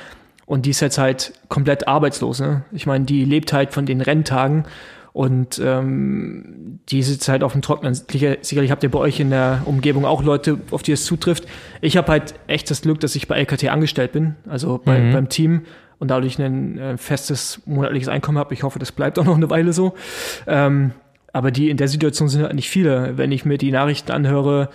[0.45, 2.39] und die ist jetzt halt komplett arbeitslos.
[2.39, 2.63] Ne?
[2.71, 4.65] Ich meine, die lebt halt von den Renntagen
[5.13, 7.93] und ähm, die sitzt halt auf dem Trocknen.
[7.93, 11.45] Sicherlich habt ihr bei euch in der Umgebung auch Leute, auf die es zutrifft.
[11.81, 15.13] Ich habe halt echt das Glück, dass ich bei LKT angestellt bin, also bei, mhm.
[15.13, 15.61] beim Team
[15.99, 18.53] und dadurch ein äh, festes monatliches Einkommen habe.
[18.53, 19.93] Ich hoffe, das bleibt auch noch eine Weile so.
[20.47, 20.91] Ähm,
[21.33, 23.17] aber die in der Situation sind halt nicht viele.
[23.17, 24.69] Wenn ich mir die Nachrichten anhöre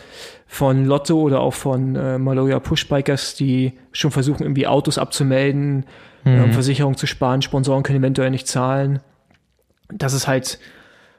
[0.46, 5.84] von Lotto oder auch von äh, Maloya Pushbikers, die schon versuchen, irgendwie Autos abzumelden,
[6.24, 6.44] mhm.
[6.44, 9.00] um Versicherung zu sparen, Sponsoren können eventuell nicht zahlen.
[9.88, 10.58] Das ist halt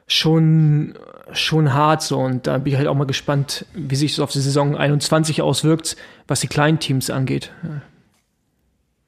[0.06, 0.94] schon,
[1.32, 2.18] schon hart so.
[2.18, 5.42] Und da bin ich halt auch mal gespannt, wie sich das auf die Saison 21
[5.42, 5.96] auswirkt,
[6.26, 7.52] was die kleinen Teams angeht.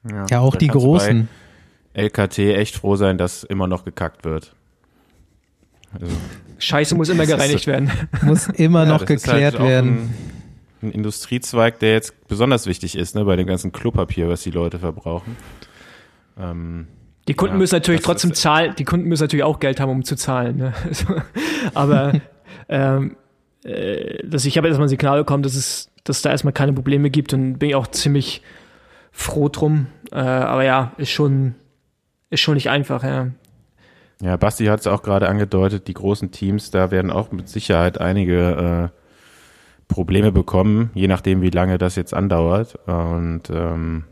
[0.09, 1.27] Ja, ja auch die großen.
[1.93, 4.53] LKT echt froh sein, dass immer noch gekackt wird.
[5.93, 6.15] Also,
[6.59, 7.89] Scheiße muss immer gereinigt werden.
[8.21, 9.89] Muss immer noch ja, geklärt halt werden.
[10.81, 14.51] Ein, ein, Industriezweig, der jetzt besonders wichtig ist, ne, bei dem ganzen Klopapier, was die
[14.51, 15.37] Leute verbrauchen.
[16.37, 16.87] Ähm,
[17.27, 20.03] die Kunden ja, müssen natürlich trotzdem zahlen, die Kunden müssen natürlich auch Geld haben, um
[20.03, 20.57] zu zahlen.
[20.57, 20.73] Ne?
[21.73, 22.13] Aber
[22.69, 23.15] ähm,
[23.63, 27.09] äh, dass ich habe erstmal ein Signal bekommen, dass es, dass da erstmal keine Probleme
[27.09, 28.41] gibt und bin ich auch ziemlich
[29.11, 29.87] froh drum.
[30.11, 31.55] Äh, aber ja, ist schon,
[32.29, 33.27] ist schon nicht einfach, ja.
[34.21, 38.01] Ja, Basti hat es auch gerade angedeutet, die großen Teams, da werden auch mit Sicherheit
[38.01, 38.99] einige äh,
[39.87, 42.75] Probleme bekommen, je nachdem, wie lange das jetzt andauert.
[42.87, 44.03] Und ähm,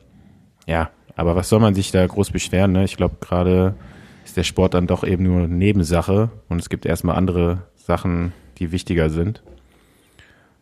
[0.65, 2.71] ja, aber was soll man sich da groß beschweren?
[2.71, 2.85] Ne?
[2.85, 3.75] Ich glaube, gerade
[4.23, 8.71] ist der Sport dann doch eben nur Nebensache und es gibt erstmal andere Sachen, die
[8.71, 9.43] wichtiger sind.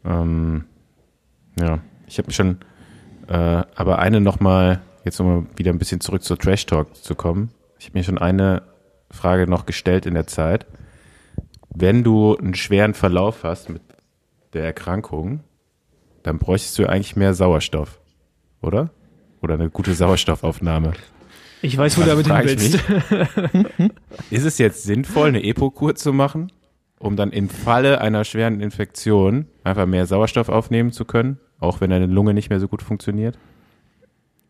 [0.04, 0.66] Ähm,
[1.60, 2.58] ja, ich habe schon,
[3.28, 7.52] äh, aber eine nochmal, jetzt nochmal wieder ein bisschen zurück zur Trash Talk zu kommen.
[7.80, 8.64] Ich habe mir schon eine
[9.16, 10.66] Frage noch gestellt in der Zeit.
[11.70, 13.82] Wenn du einen schweren Verlauf hast mit
[14.54, 15.42] der Erkrankung,
[16.24, 18.00] dann bräuchtest du eigentlich mehr Sauerstoff,
[18.62, 18.92] oder?
[19.42, 20.94] Oder eine gute Sauerstoffaufnahme.
[21.62, 22.80] Ich weiß, wo du damit hin willst.
[24.32, 26.52] ist es jetzt sinnvoll, eine Epo-Kur zu machen,
[27.00, 31.90] um dann im Falle einer schweren Infektion einfach mehr Sauerstoff aufnehmen zu können, auch wenn
[31.90, 33.38] deine Lunge nicht mehr so gut funktioniert?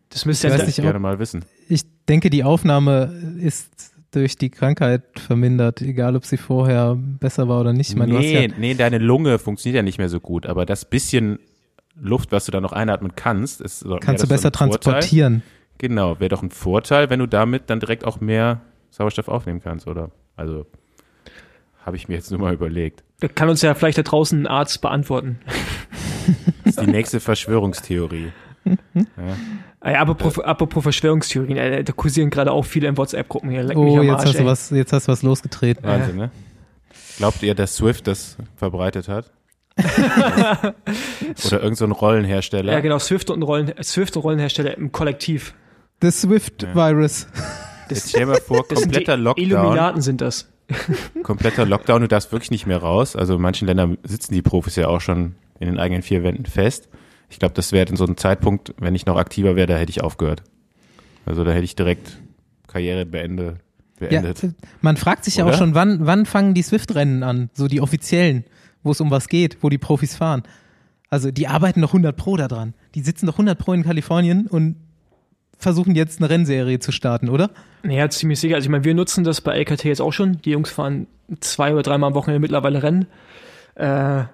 [0.10, 1.44] Das müsste ich nicht gerne mal wissen.
[1.68, 7.62] Ich denke, die Aufnahme ist durch die Krankheit vermindert, egal ob sie vorher besser war
[7.62, 7.90] oder nicht.
[7.90, 10.86] Ich meine, nee, ja nee, deine Lunge funktioniert ja nicht mehr so gut, aber das
[10.86, 11.40] bisschen
[12.00, 15.44] Luft, was du da noch einatmen kannst, ist kannst du besser transportieren.
[15.78, 19.88] Genau, wäre doch ein Vorteil, wenn du damit dann direkt auch mehr Sauerstoff aufnehmen kannst,
[19.88, 20.12] oder?
[20.36, 20.66] Also
[21.86, 23.04] habe ich mir jetzt nur mal überlegt.
[23.20, 25.40] Da kann uns ja vielleicht da draußen ein Arzt beantworten.
[26.64, 28.32] Das ist die nächste Verschwörungstheorie.
[28.66, 29.04] ja.
[29.92, 33.64] Ja apropos, apropos Verschwörungstheorien, äh, da kursieren gerade auch viele in WhatsApp-Gruppen hier.
[33.64, 35.84] Leck oh, jetzt, Arsch, hast du was, jetzt hast du was losgetreten.
[35.84, 36.32] Wahnsinn, ne?
[37.18, 39.32] Glaubt ihr, dass Swift das verbreitet hat?
[39.78, 42.74] Oder irgendein so Rollenhersteller.
[42.74, 45.54] Ja, genau, Swift und, Rollen, Swift und Rollenhersteller im Kollektiv.
[46.02, 47.28] The Swift-Virus.
[47.90, 49.46] Das, stell dir vor, kompletter Lockdown.
[49.46, 50.50] Illuminaten sind das.
[51.24, 53.16] kompletter Lockdown, du darfst wirklich nicht mehr raus.
[53.16, 56.46] Also in manchen Ländern sitzen die Profis ja auch schon in den eigenen vier Wänden
[56.46, 56.90] fest.
[57.30, 59.90] Ich glaube, das wäre in so einem Zeitpunkt, wenn ich noch aktiver wäre, da hätte
[59.90, 60.44] ich aufgehört.
[61.26, 62.20] Also da hätte ich direkt
[62.68, 63.58] Karriere beende,
[64.00, 64.44] beendet.
[64.44, 64.50] Ja,
[64.82, 67.50] man fragt sich ja auch schon, wann, wann fangen die Swift-Rennen an?
[67.54, 68.46] So die offiziellen
[68.86, 70.44] wo es um was geht, wo die Profis fahren.
[71.10, 72.74] Also die arbeiten noch 100 Pro da dran.
[72.94, 74.78] Die sitzen noch 100 Pro in Kalifornien und
[75.58, 77.50] versuchen jetzt eine Rennserie zu starten, oder?
[77.84, 78.56] Ja, ziemlich sicher.
[78.56, 80.42] Also ich meine, wir nutzen das bei LKT jetzt auch schon.
[80.44, 81.08] Die Jungs fahren
[81.40, 83.08] zwei oder dreimal am Wochenende mittlerweile Rennen.
[83.74, 84.26] Äh,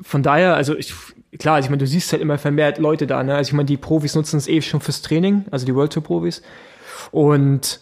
[0.00, 0.92] von daher, also ich,
[1.38, 3.22] klar, also ich meine, du siehst halt immer vermehrt Leute da.
[3.22, 3.34] Ne?
[3.34, 6.02] Also ich meine, die Profis nutzen es eh schon fürs Training, also die World Tour
[6.02, 6.42] Profis.
[7.10, 7.80] Und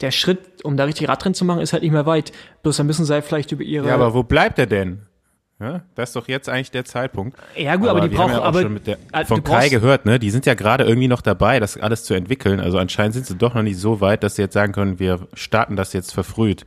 [0.00, 2.32] der Schritt, um da richtig Radrennen zu machen, ist halt nicht mehr weit.
[2.62, 3.88] Bloß dann müssen sie halt vielleicht über ihre.
[3.88, 5.02] Ja, aber wo bleibt er denn?
[5.58, 7.38] Ja, das ist doch jetzt eigentlich der Zeitpunkt.
[7.56, 10.04] Ja, gut, aber, aber die brauchen, ja aber schon mit der, äh, von Kai gehört,
[10.04, 10.18] ne?
[10.18, 12.60] Die sind ja gerade irgendwie noch dabei, das alles zu entwickeln.
[12.60, 15.26] Also anscheinend sind sie doch noch nicht so weit, dass sie jetzt sagen können, wir
[15.32, 16.66] starten das jetzt verfrüht.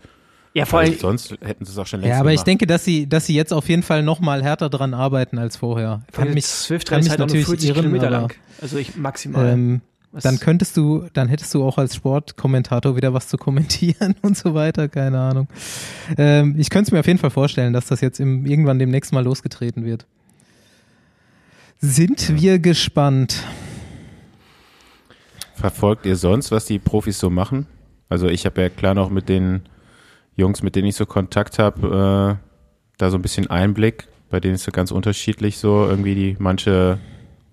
[0.54, 0.96] Ja, vor allem.
[0.98, 2.42] Sonst hätten sie es auch schon längst Ja, aber gemacht.
[2.42, 5.38] ich denke, dass sie, dass sie jetzt auf jeden Fall noch mal härter dran arbeiten
[5.38, 6.02] als vorher.
[6.12, 8.34] Kann mich, Swift kann mich halt natürlich 40 irren, Kilometer lang.
[8.62, 9.48] Also ich maximal.
[9.48, 9.82] Ähm?
[10.12, 14.56] Dann könntest du, dann hättest du auch als Sportkommentator wieder was zu kommentieren und so
[14.56, 15.48] weiter, keine Ahnung.
[16.18, 19.14] Ähm, ich könnte es mir auf jeden Fall vorstellen, dass das jetzt im, irgendwann demnächst
[19.14, 20.08] mal losgetreten wird.
[21.80, 23.44] Sind wir gespannt.
[25.54, 27.68] Verfolgt ihr sonst, was die Profis so machen?
[28.10, 29.62] Also ich habe ja klar noch mit den
[30.39, 32.45] Jungs, mit denen ich so Kontakt habe, äh,
[32.97, 34.08] da so ein bisschen Einblick.
[34.30, 35.86] Bei denen ist es ganz unterschiedlich so.
[35.88, 36.99] Irgendwie die manche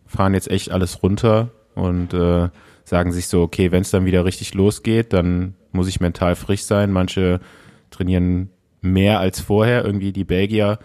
[0.07, 2.49] fahren jetzt echt alles runter und äh,
[2.85, 6.62] sagen sich so, okay, wenn es dann wieder richtig losgeht, dann muss ich mental frisch
[6.62, 6.92] sein.
[6.92, 7.40] Manche
[7.90, 9.85] trainieren mehr als vorher.
[9.85, 10.79] Irgendwie die Belgier.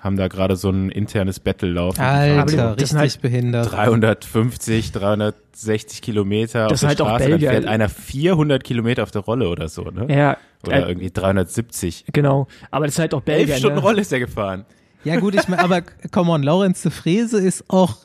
[0.00, 2.00] Haben da gerade so ein internes Battle laufen.
[2.00, 3.70] Alter, richtig halt behindert.
[3.72, 7.52] 350, 360 Kilometer das auf der halt Straße, auch Belgier.
[7.52, 10.06] dann fährt einer 400 Kilometer auf der Rolle oder so, ne?
[10.08, 10.36] Ja.
[10.66, 12.06] Oder äh, irgendwie 370.
[12.12, 13.54] Genau, aber das ist halt auch Belgier.
[13.54, 13.82] Elf Stunden ne?
[13.82, 14.64] Rolle ist er gefahren.
[15.04, 17.96] Ja gut, ich meine, aber come on, Laurenz de Frese ist auch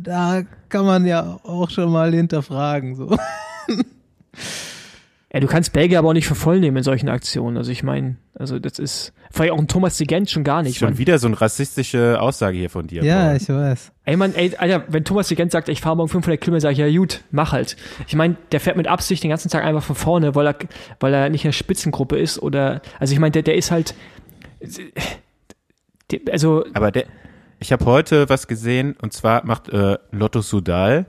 [0.00, 2.94] da kann man ja auch schon mal hinterfragen.
[2.94, 3.16] So.
[5.32, 7.56] Ja, du kannst Belgier aber auch nicht für voll nehmen in solchen Aktionen.
[7.56, 10.78] Also ich meine, also das ist vielleicht auch ein Thomas de Gent schon gar nicht.
[10.78, 10.98] Schon Mann.
[10.98, 13.04] wieder so eine rassistische Aussage hier von dir.
[13.04, 13.36] Ja, Paul.
[13.36, 13.92] ich weiß.
[14.06, 16.72] Ey, Mann, ey, Alter, wenn Thomas de Gent sagt, ich fahre morgen 500 Kilometer, sag
[16.72, 17.76] ich, ja gut, mach halt.
[18.08, 20.56] Ich meine, der fährt mit Absicht den ganzen Tag einfach von vorne, weil er,
[20.98, 23.94] weil er nicht in der Spitzengruppe ist oder, also ich meine, der, der ist halt,
[26.32, 27.04] also, Aber der,
[27.60, 31.06] ich habe heute was gesehen und zwar macht äh, Lotto Sudal,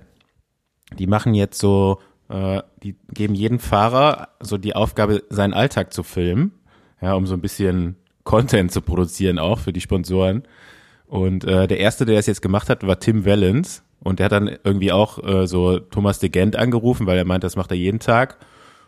[1.00, 2.00] die machen jetzt so,
[2.32, 6.54] äh, die geben jedem Fahrer so die Aufgabe, seinen Alltag zu filmen,
[7.02, 10.44] ja, um so ein bisschen Content zu produzieren auch für die Sponsoren.
[11.08, 13.84] Und äh, der erste, der das jetzt gemacht hat, war Tim Wellens.
[14.00, 17.44] Und der hat dann irgendwie auch äh, so Thomas de Gent angerufen, weil er meint,
[17.44, 18.38] das macht er jeden Tag.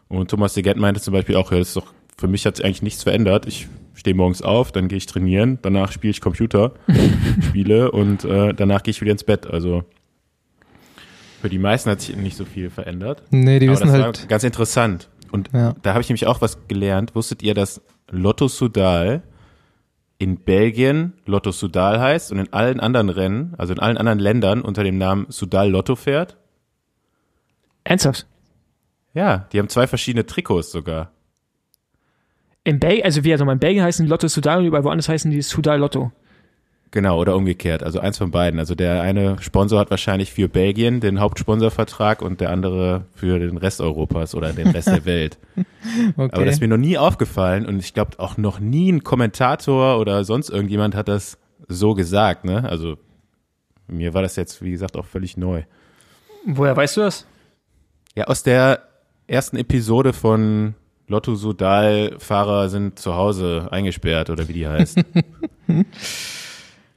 [0.08, 2.56] Und Thomas de Gent meinte zum Beispiel auch, ja, das ist doch, für mich hat
[2.56, 3.45] sich eigentlich nichts verändert.
[3.45, 6.73] Ich stehe morgens auf, dann gehe ich trainieren, danach spiele ich Computer,
[7.41, 9.45] spiele und äh, danach gehe ich wieder ins Bett.
[9.45, 9.84] Also
[11.43, 13.21] für die meisten hat sich nicht so viel verändert.
[13.29, 14.21] Nee, die Aber wissen das halt.
[14.21, 15.10] war ganz interessant.
[15.29, 15.75] Und Ja.
[15.82, 17.15] da habe ich nämlich auch was gelernt.
[17.15, 19.23] Wusstet ihr, dass Lotto Sudal
[20.19, 24.62] in Belgien Lotto Sudal heißt und in allen anderen Rennen, also in allen anderen Ländern
[24.62, 26.38] unter dem Namen Sudal Lotto fährt?
[27.84, 28.25] ernsthaft.
[29.13, 31.12] Ja, die haben zwei verschiedene Trikots sogar.
[32.63, 35.29] In Belgien, also wie, also in Belgien heißen die Lotto Sudal und überall woanders heißen
[35.29, 36.13] die Sudal Lotto.
[36.93, 37.82] Genau, oder umgekehrt.
[37.82, 38.60] Also eins von beiden.
[38.60, 43.58] Also der eine Sponsor hat wahrscheinlich für Belgien den Hauptsponsorvertrag und der andere für den
[43.58, 45.39] Rest Europas oder den Rest der Welt.
[46.15, 46.29] Okay.
[46.32, 49.99] Aber das ist mir noch nie aufgefallen und ich glaube auch noch nie ein Kommentator
[49.99, 52.63] oder sonst irgendjemand hat das so gesagt, ne?
[52.69, 52.99] Also
[53.88, 55.63] mir war das jetzt, wie gesagt, auch völlig neu.
[56.45, 57.25] Woher weißt du das?
[58.13, 58.84] Ja, aus der
[59.25, 60.75] ersten Episode von
[61.08, 64.99] Lotto Sudal Fahrer sind zu Hause eingesperrt oder wie die heißt.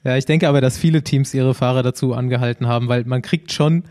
[0.07, 3.51] Ja, ich denke aber, dass viele Teams ihre Fahrer dazu angehalten haben, weil man kriegt
[3.51, 3.83] schon,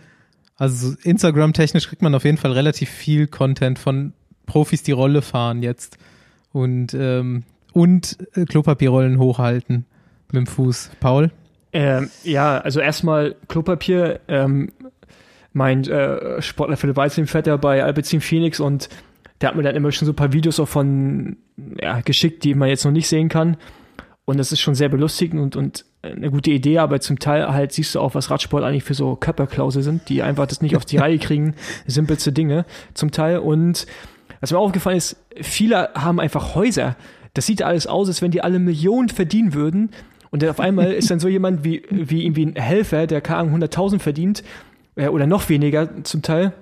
[0.55, 4.13] also Instagram-technisch kriegt man auf jeden Fall relativ viel Content von
[4.45, 5.97] Profis, die Rolle fahren jetzt
[6.53, 9.83] und, ähm, und äh, Klopapierrollen hochhalten
[10.27, 10.91] mit dem Fuß.
[11.01, 11.31] Paul?
[11.73, 14.21] Ähm, ja, also erstmal Klopapier.
[14.29, 14.69] Ähm,
[15.51, 18.87] mein äh, Sportler Philipp Weizen fährt ja bei Alpecin Phoenix und
[19.41, 21.35] der hat mir dann immer schon so ein paar Videos auch von
[21.81, 23.57] ja, geschickt, die man jetzt noch nicht sehen kann.
[24.23, 27.71] Und das ist schon sehr belustigend und, und eine gute Idee, aber zum Teil halt
[27.71, 30.85] siehst du auch, was Radsport eigentlich für so Körperklausel sind, die einfach das nicht auf
[30.85, 31.55] die Reihe kriegen.
[31.87, 33.39] Simpelste Dinge zum Teil.
[33.39, 33.85] Und
[34.41, 36.95] was mir aufgefallen ist, viele haben einfach Häuser.
[37.33, 39.91] Das sieht alles aus, als wenn die alle Millionen verdienen würden.
[40.31, 43.61] Und dann auf einmal ist dann so jemand wie, wie irgendwie ein Helfer, der Ahnung
[43.61, 44.43] 100.000 verdient,
[44.95, 46.53] äh, oder noch weniger zum Teil.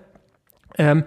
[0.78, 1.04] Ähm,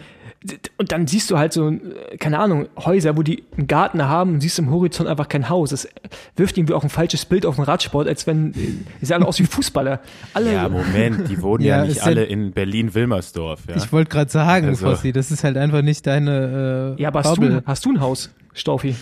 [0.78, 1.72] und dann siehst du halt so,
[2.18, 5.70] keine Ahnung, Häuser, wo die einen Garten haben und siehst im Horizont einfach kein Haus.
[5.70, 5.88] Das
[6.36, 9.38] wirft irgendwie auch ein falsches Bild auf den Radsport, als wenn, die sehen alle aus
[9.38, 10.00] wie Fußballer.
[10.34, 13.60] Alle, ja, Moment, die wohnen ja, Ja, nicht ist ja- alle in Berlin-Wilmersdorf.
[13.68, 13.76] Ja?
[13.76, 17.22] Ich wollte gerade sagen, Also- Fossi, das ist halt einfach nicht deine äh, ja, aber
[17.24, 18.94] hast du, hast du ein Haus, Staufi?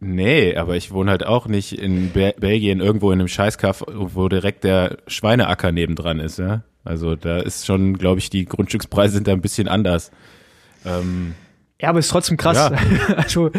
[0.00, 4.28] Nee, aber ich wohne halt auch nicht in Be Belgien irgendwo in einem Scheißkaff, wo
[4.28, 6.62] direkt der Schweineacker nebendran ist, ja.
[6.84, 10.10] Also da ist schon, glaube ich, die Grundstückspreise sind da ein bisschen anders.
[10.84, 11.34] Ähm,
[11.80, 12.56] Ja, aber ist trotzdem krass.
[12.70, 13.14] Ja.
[13.16, 13.50] also,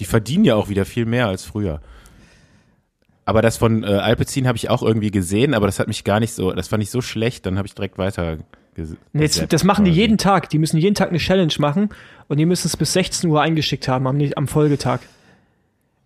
[0.00, 1.80] die verdienen ja auch wieder viel mehr als früher.
[3.24, 6.18] Aber das von äh, Alpecin habe ich auch irgendwie gesehen, aber das hat mich gar
[6.18, 8.38] nicht so, das fand ich so schlecht, dann habe ich direkt weiter
[8.76, 10.50] ges- Nee, Jetzt, das machen die jeden Tag.
[10.50, 11.90] Die müssen jeden Tag eine Challenge machen
[12.26, 15.00] und die müssen es bis 16 Uhr eingeschickt haben am, am Folgetag.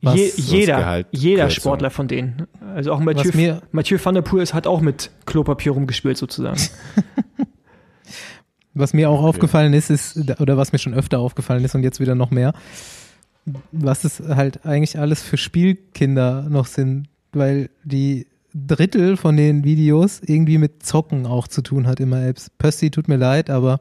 [0.02, 1.48] Je, jeder, jeder?
[1.48, 2.46] Sportler von denen.
[2.74, 6.60] Also auch Mathieu, Mathieu van der Poel ist, hat auch mit Klopapier rumgespielt sozusagen.
[8.78, 11.98] Was mir auch aufgefallen ist, ist, oder was mir schon öfter aufgefallen ist und jetzt
[11.98, 12.52] wieder noch mehr,
[13.72, 20.20] was es halt eigentlich alles für Spielkinder noch sind, weil die Drittel von den Videos
[20.20, 22.50] irgendwie mit Zocken auch zu tun hat immer Apps.
[22.58, 23.80] Pössi, tut mir leid, aber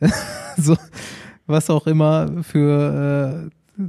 [0.56, 0.76] so,
[1.46, 3.88] was auch immer für äh,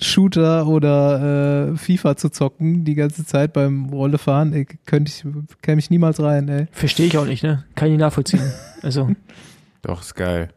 [0.00, 5.24] Shooter oder äh, FIFA zu zocken die ganze Zeit beim Rollefahren, ey, könnte ich,
[5.62, 6.66] käme ich niemals rein, ey.
[6.70, 7.64] Verstehe ich auch nicht, ne?
[7.74, 8.42] Kann ich nachvollziehen.
[8.80, 9.10] Also,
[9.82, 10.50] Doch, ist geil.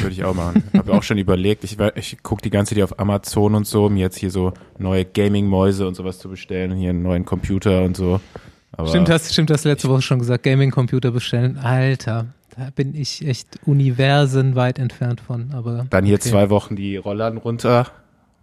[0.00, 0.62] Würde ich auch machen.
[0.76, 3.96] Habe auch schon überlegt, ich, ich gucke die ganze Zeit auf Amazon und so, um
[3.96, 8.20] jetzt hier so neue Gaming-Mäuse und sowas zu bestellen, hier einen neuen Computer und so.
[8.72, 11.58] Aber Stimmt, hast, stimmt, hast du letzte Woche schon gesagt, Gaming-Computer bestellen.
[11.58, 15.52] Alter, da bin ich echt universenweit entfernt von.
[15.52, 16.30] Aber dann hier okay.
[16.30, 17.88] zwei Wochen die Rollern runter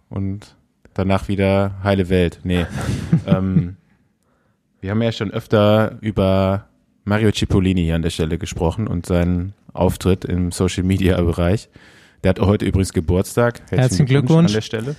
[0.08, 0.56] und
[0.94, 2.40] danach wieder heile Welt.
[2.44, 2.66] Nee.
[3.26, 3.76] ähm,
[4.80, 6.66] wir haben ja schon öfter über
[7.04, 11.68] Mario Cipollini hier an der Stelle gesprochen und seinen Auftritt im Social Media Bereich.
[12.22, 13.60] Der hat heute übrigens Geburtstag.
[13.70, 14.50] Herzlichen Glückwunsch.
[14.50, 14.96] an der Stelle.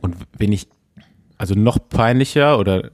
[0.00, 0.68] Und wenn ich,
[1.36, 2.90] also noch peinlicher oder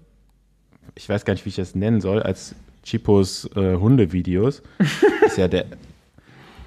[0.96, 4.62] ich weiß gar nicht, wie ich das nennen soll, als Chipos äh, Hundevideos,
[5.26, 5.66] ist ja der,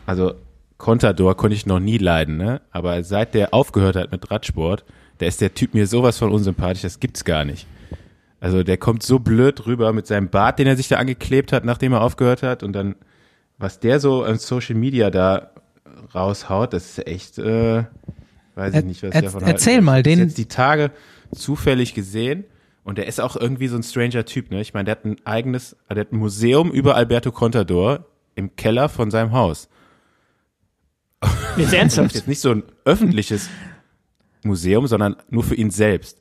[0.06, 0.34] also
[0.78, 2.62] Contador konnte ich noch nie leiden, ne?
[2.72, 4.86] Aber seit der aufgehört hat mit Radsport,
[5.20, 7.68] der ist der Typ mir sowas von unsympathisch, das gibt's gar nicht.
[8.42, 11.66] Also der kommt so blöd rüber mit seinem Bart, den er sich da angeklebt hat,
[11.66, 12.96] nachdem er aufgehört hat und dann,
[13.58, 15.52] was der so an Social Media da
[16.16, 17.84] raushaut, das ist echt, äh,
[18.56, 19.86] weiß ich nicht, was er, ich davon Erzähl halte.
[19.86, 20.92] mal, Ich hab's den, jetzt die Tage
[21.34, 22.46] zufällig gesehen
[22.86, 24.62] und der ist auch irgendwie so ein stranger Typ, ne?
[24.62, 28.88] Ich meine, der hat ein eigenes, der hat ein Museum über Alberto Contador im Keller
[28.88, 29.68] von seinem Haus.
[31.22, 32.16] Jetzt Das ist ernsthaft.
[32.16, 33.50] jetzt nicht so ein öffentliches
[34.44, 36.19] Museum, sondern nur für ihn selbst.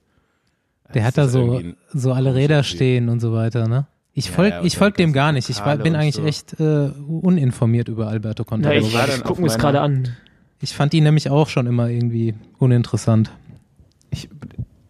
[0.94, 1.60] Der hat da so,
[1.92, 3.86] so alle Räder stehen und so weiter, ne?
[4.14, 5.48] Ich Ja, folg, ja, und ich folg dem gar nicht.
[5.48, 6.24] Ich war, bin eigentlich so.
[6.24, 8.76] echt äh, uninformiert über Alberto Contador.
[8.78, 10.08] ich, dann ich auf gucken uns meiner- gerade an.
[10.60, 13.30] Ich fand ihn nämlich auch schon immer irgendwie uninteressant.
[14.10, 14.28] Ich,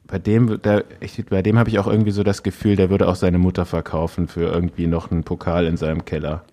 [0.07, 3.07] bei dem, da, ich, bei dem habe ich auch irgendwie so das Gefühl, der würde
[3.07, 6.45] auch seine Mutter verkaufen für irgendwie noch einen Pokal in seinem Keller.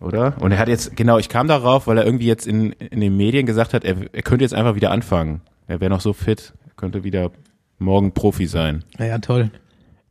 [0.00, 0.34] Oder?
[0.40, 3.16] Und er hat jetzt, genau, ich kam darauf, weil er irgendwie jetzt in, in den
[3.16, 5.42] Medien gesagt hat, er, er könnte jetzt einfach wieder anfangen.
[5.68, 7.30] Er wäre noch so fit, er könnte wieder
[7.82, 8.84] morgen Profi sein.
[8.98, 9.50] Ja, ja, toll.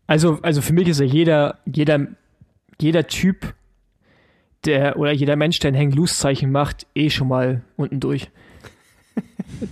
[0.07, 2.07] Also, also für mich ist ja jeder, jeder,
[2.79, 3.53] jeder Typ,
[4.65, 8.29] der oder jeder Mensch, der ein Hang-Loose-Zeichen macht, eh schon mal unten durch.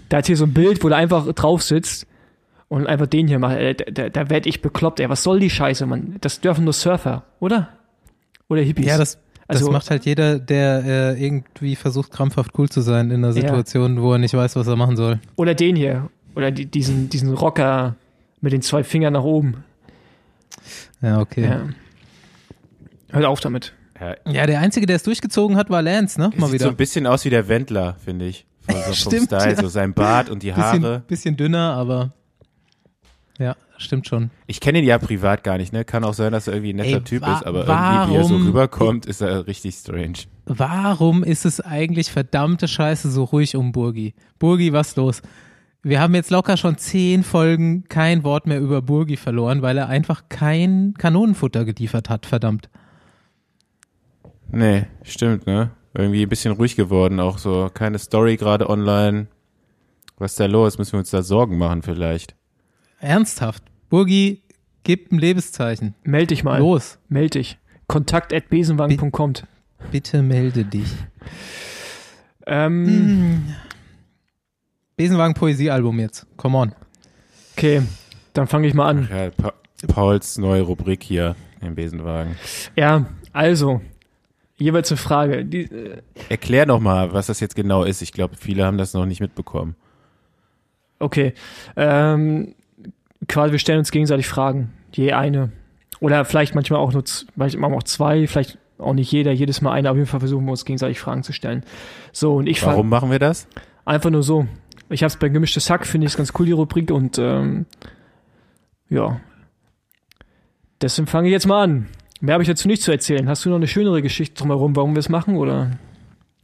[0.09, 2.07] da hat hier so ein Bild, wo der einfach drauf sitzt
[2.69, 3.57] und einfach den hier macht.
[3.57, 5.09] Äh, Da, da, da werd ich bekloppt, ey.
[5.09, 6.15] Was soll die Scheiße, Mann?
[6.21, 7.69] Das dürfen nur Surfer, oder?
[8.47, 8.85] Oder Hippies.
[8.88, 9.15] Ja, das,
[9.47, 10.83] das Also- macht halt jeder, der
[11.17, 13.33] äh, irgendwie versucht, krampfhaft cool zu sein in einer Ja.
[13.41, 15.19] Situation, wo er nicht weiß, was er machen soll.
[15.35, 16.09] Oder den hier.
[16.35, 17.95] Oder die, diesen, diesen Rocker
[18.41, 19.63] mit den zwei Fingern nach oben.
[21.01, 21.43] Ja, okay.
[21.45, 21.69] Ja.
[23.11, 23.73] Hört auf damit.
[24.25, 26.31] Ja, der Einzige, der es durchgezogen hat, war Lance, ne?
[26.33, 26.73] er Mal sieht so wieder.
[26.73, 28.45] ein bisschen aus wie der Wendler, finde ich.
[28.61, 29.61] Von, so, vom Stimmt, Style, ja.
[29.61, 30.79] so sein Bart und die Haare.
[30.79, 32.13] Bisschen, bisschen dünner, aber
[33.39, 34.31] ja, stimmt schon.
[34.47, 35.83] Ich kenne ihn ja privat gar nicht, ne?
[35.83, 38.23] Kann auch sein, dass er irgendwie ein netter Ey, Typ ist, aber irgendwie, wie er
[38.23, 40.19] so rüberkommt, ist er richtig strange.
[40.45, 44.13] Warum ist es eigentlich verdammte Scheiße so ruhig um Burgi?
[44.39, 45.21] Burgi, was los?
[45.81, 49.87] Wir haben jetzt locker schon zehn Folgen kein Wort mehr über Burgi verloren, weil er
[49.87, 52.69] einfach kein Kanonenfutter geliefert hat, verdammt.
[54.51, 55.71] Nee, stimmt, ne?
[55.93, 59.27] Irgendwie ein bisschen ruhig geworden, auch so keine Story gerade online.
[60.17, 60.77] Was ist da los?
[60.77, 62.35] Müssen wir uns da Sorgen machen vielleicht?
[62.99, 63.63] Ernsthaft.
[63.89, 64.43] Burgi,
[64.83, 65.95] gib ein Lebenszeichen.
[66.03, 66.59] Meld dich mal.
[66.59, 67.57] Los, Meld dich.
[67.87, 69.33] Kontakt at besenwagen.com.
[69.91, 70.89] bitte melde dich.
[72.45, 73.55] Ähm, Hm.
[74.99, 76.27] Besenwagen Poesiealbum jetzt.
[76.35, 76.75] Come on.
[77.55, 77.81] okay,
[78.33, 79.07] dann fange ich mal an.
[79.09, 79.53] Ja, pa
[79.88, 82.35] Pauls neue Rubrik hier im Besenwagen.
[82.75, 83.79] Ja, also,
[84.57, 85.45] jeweils eine Frage.
[85.45, 88.01] Die, äh, Erklär noch mal, was das jetzt genau ist.
[88.01, 89.77] Ich glaube, viele haben das noch nicht mitbekommen.
[90.99, 91.33] okay,
[91.77, 92.55] ähm,
[93.29, 94.73] quasi wir stellen uns gegenseitig Fragen.
[94.91, 95.53] Je eine.
[96.01, 97.05] Oder vielleicht manchmal auch nur,
[97.38, 99.91] manchmal auch zwei, vielleicht auch nicht jeder, jedes Mal eine.
[99.91, 101.63] Auf jeden Fall versuchen wir uns gegenseitig Fragen zu stellen.
[102.12, 103.47] So, und ich Warum machen wir das?
[103.85, 104.45] Einfach nur so.
[104.89, 106.91] Ich habe es bei gemischtes Hack, finde ich es ganz cool, die Rubrik.
[106.91, 107.65] Und ähm,
[108.89, 109.19] ja.
[110.82, 111.88] Deswegen fange ich jetzt mal an.
[112.21, 113.30] Mehr habe ich dazu nicht zu erzählen.
[113.30, 115.38] Hast du noch eine schönere Geschichte drumherum, warum wir es machen?
[115.38, 115.71] Oder?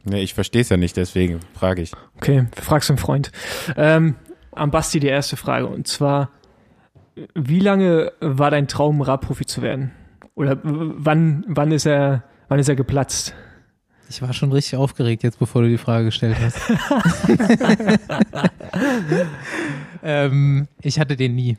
[0.04, 1.92] Nee, ich verstehe es ja nicht, deswegen frage ich.
[2.16, 3.32] Okay, fragst einen Freund.
[3.76, 4.14] Ähm,
[4.52, 5.66] am Basti die erste Frage.
[5.66, 6.30] Und zwar,
[7.34, 9.90] wie lange war dein Traum, Radprofi zu werden?
[10.34, 13.34] Oder wann, wann ist er, wann ist er geplatzt?
[14.08, 16.60] Ich war schon richtig aufgeregt jetzt, bevor du die Frage gestellt hast.
[20.02, 21.56] ähm, ich hatte den nie.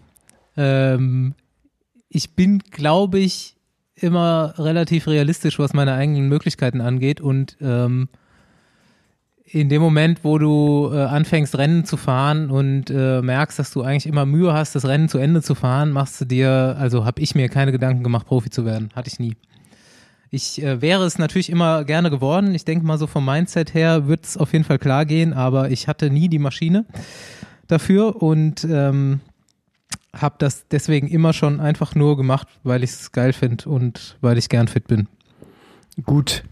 [0.56, 1.36] Ähm,
[2.10, 3.56] ich bin, glaube ich,
[3.96, 8.10] immer relativ realistisch, was meine eigenen Möglichkeiten angeht und ähm,
[9.50, 13.82] in dem Moment, wo du äh, anfängst, Rennen zu fahren und äh, merkst, dass du
[13.82, 17.22] eigentlich immer Mühe hast, das Rennen zu Ende zu fahren, machst du dir, also habe
[17.22, 18.90] ich mir keine Gedanken gemacht, Profi zu werden.
[18.94, 19.36] Hatte ich nie.
[20.30, 22.54] Ich äh, wäre es natürlich immer gerne geworden.
[22.54, 25.72] Ich denke mal so vom Mindset her wird es auf jeden Fall klar gehen, aber
[25.72, 26.86] ich hatte nie die Maschine
[27.68, 29.22] dafür und ähm,
[30.14, 34.38] habe das deswegen immer schon einfach nur gemacht, weil ich es geil finde und weil
[34.38, 35.08] ich gern fit bin.
[36.04, 36.44] Gut.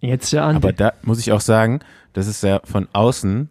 [0.00, 0.56] Jetzt der Andi.
[0.56, 1.80] Aber da muss ich auch sagen,
[2.12, 3.48] das ist ja von außen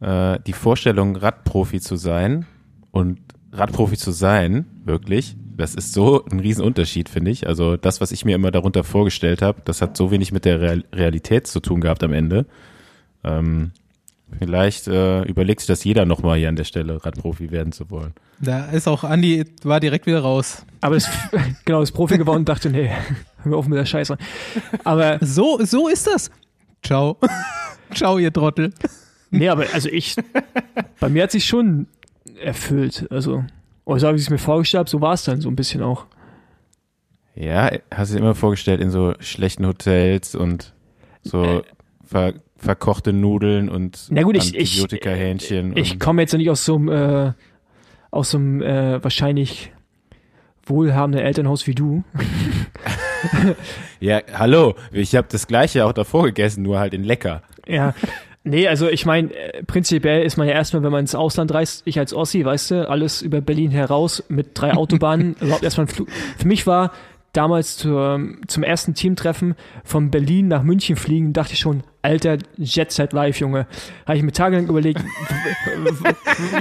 [0.00, 2.46] äh, die Vorstellung, Radprofi zu sein
[2.90, 3.18] und
[3.52, 7.46] Radprofi zu sein, wirklich, das ist so ein Riesenunterschied, finde ich.
[7.46, 10.60] Also das, was ich mir immer darunter vorgestellt habe, das hat so wenig mit der
[10.60, 12.46] Real Realität zu tun gehabt am Ende.
[13.24, 13.72] Ähm,
[14.38, 18.12] vielleicht äh, überlegt sich das jeder nochmal hier an der Stelle, Radprofi werden zu wollen.
[18.40, 20.64] Da ist auch Andi, war direkt wieder raus.
[20.80, 21.08] Aber das,
[21.64, 22.90] genau, ist Profi geworden und dachte, nee,
[23.42, 24.16] hör mir auf mit der Scheiße.
[24.84, 26.30] Aber, So, so ist das.
[26.82, 27.16] Ciao.
[27.94, 28.72] Ciao, ihr Trottel.
[29.30, 30.16] nee, aber also ich,
[31.00, 31.86] bei mir hat sich schon
[32.42, 33.06] erfüllt.
[33.10, 33.44] Also,
[33.86, 35.82] oder so habe ich es mir vorgestellt, habe, so war es dann so ein bisschen
[35.82, 36.06] auch.
[37.34, 40.74] Ja, hast du dir immer vorgestellt in so schlechten Hotels und
[41.22, 41.62] So äh,
[42.04, 45.76] ver, verkochte Nudeln und Na gut, ich, Antibiotika-Hähnchen.
[45.76, 47.32] Ich, ich komme jetzt nicht aus so einem, äh,
[48.10, 49.72] aus so einem äh, wahrscheinlich
[50.64, 52.02] wohlhabenden Elternhaus wie du.
[54.00, 57.42] ja, hallo, ich habe das gleiche auch davor gegessen, nur halt in lecker.
[57.68, 57.94] Ja,
[58.46, 61.82] Nee, also ich meine, äh, prinzipiell ist man ja erstmal, wenn man ins Ausland reist,
[61.84, 65.88] ich als Ossi, weißt du, alles über Berlin heraus mit drei Autobahnen, überhaupt erstmal ein
[65.88, 66.08] Flug.
[66.38, 66.92] Für mich war
[67.32, 72.92] damals zur, zum ersten Teamtreffen von Berlin nach München fliegen, dachte ich schon, alter Jet
[72.92, 73.66] Set Live, Junge.
[74.06, 75.02] Habe ich mir tagelang überlegt.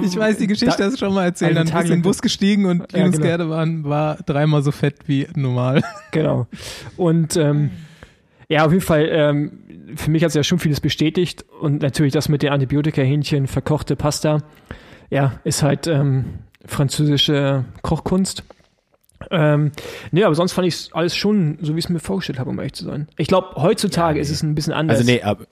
[0.04, 1.56] ich weiß, die Geschichte hast du schon mal erzählt.
[1.56, 3.24] Dann bist du in den Bus gestiegen und Linus ja, genau.
[3.24, 5.84] Gerdemann war dreimal so fett wie normal.
[6.12, 6.48] Genau.
[6.98, 7.70] Und ähm,
[8.50, 12.14] ja, auf jeden Fall, ähm, für mich hat es ja schon vieles bestätigt und natürlich
[12.14, 14.44] das mit den Antibiotika-Hähnchen, verkochte Pasta,
[15.10, 16.26] ja, ist halt ähm,
[16.66, 18.44] französische Kochkunst.
[19.32, 19.72] Ähm,
[20.12, 22.60] nee, aber sonst fand ich alles schon so, wie ich es mir vorgestellt habe, um
[22.60, 23.08] ehrlich zu sein.
[23.18, 24.22] Ich glaube, heutzutage ja, nee.
[24.22, 25.00] ist es ein bisschen anders.
[25.00, 25.46] Also nee, aber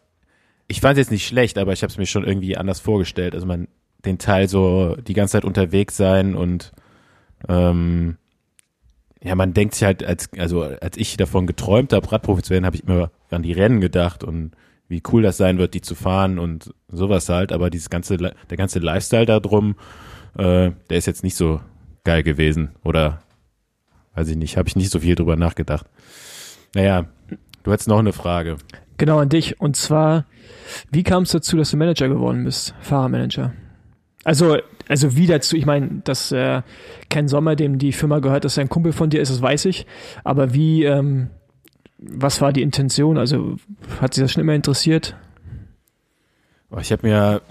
[0.67, 3.33] ich fand es jetzt nicht schlecht, aber ich habe es mir schon irgendwie anders vorgestellt.
[3.33, 3.67] Also man
[4.05, 6.73] den Teil so die ganze Zeit unterwegs sein und
[7.47, 8.17] ähm,
[9.23, 12.65] ja, man denkt sich halt, als, also als ich davon geträumt habe, Radprofi zu werden,
[12.65, 14.51] habe ich immer an die Rennen gedacht und
[14.89, 17.53] wie cool das sein wird, die zu fahren und sowas halt.
[17.53, 19.75] Aber dieses ganze, der ganze Lifestyle da drum,
[20.37, 21.61] äh, der ist jetzt nicht so
[22.03, 22.71] geil gewesen.
[22.83, 23.23] Oder
[24.13, 25.85] weiß ich nicht, habe ich nicht so viel drüber nachgedacht.
[26.75, 27.05] Naja,
[27.63, 28.57] du hattest noch eine Frage.
[28.97, 29.59] Genau an dich.
[29.61, 30.25] Und zwar,
[30.91, 33.53] wie kam es dazu, dass du Manager geworden bist, Fahrermanager?
[34.23, 34.57] Also,
[34.87, 36.61] also wie dazu, ich meine, dass äh,
[37.09, 39.65] Ken Sommer, dem die Firma gehört, dass er ein Kumpel von dir ist, das weiß
[39.65, 39.85] ich.
[40.23, 41.29] Aber wie, ähm,
[41.97, 43.17] was war die Intention?
[43.17, 43.57] Also
[44.01, 45.15] hat sich das schon immer interessiert?
[46.69, 47.41] Oh, ich habe mir.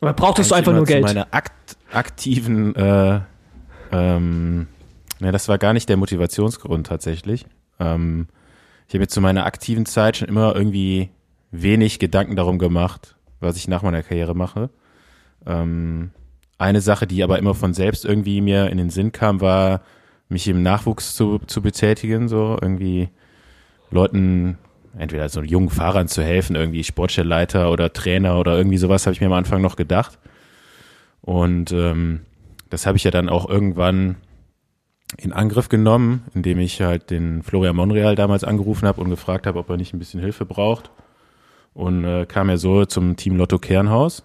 [0.00, 1.04] Aber brauchtest du einfach nur Geld?
[1.04, 1.52] Meine akt
[1.92, 3.20] aktiven, äh,
[3.92, 4.68] ähm,
[5.18, 7.46] ne, das war gar nicht der Motivationsgrund tatsächlich.
[7.78, 8.28] Ähm,
[8.86, 11.10] ich habe mir zu meiner aktiven Zeit schon immer irgendwie
[11.50, 14.70] wenig Gedanken darum gemacht, was ich nach meiner Karriere mache.
[15.46, 16.10] Ähm,
[16.58, 19.82] eine Sache, die aber immer von selbst irgendwie mir in den Sinn kam, war,
[20.28, 23.08] mich im Nachwuchs zu, zu betätigen, so irgendwie
[23.90, 24.58] Leuten,
[24.96, 29.20] entweder so jungen Fahrern zu helfen, irgendwie Sportstellleiter oder Trainer oder irgendwie sowas, habe ich
[29.20, 30.18] mir am Anfang noch gedacht.
[31.22, 32.20] Und ähm,
[32.68, 34.16] das habe ich ja dann auch irgendwann
[35.16, 39.58] in Angriff genommen, indem ich halt den Florian Monreal damals angerufen habe und gefragt habe,
[39.58, 40.90] ob er nicht ein bisschen Hilfe braucht.
[41.74, 44.22] Und äh, kam ja so zum Team Lotto Kernhaus.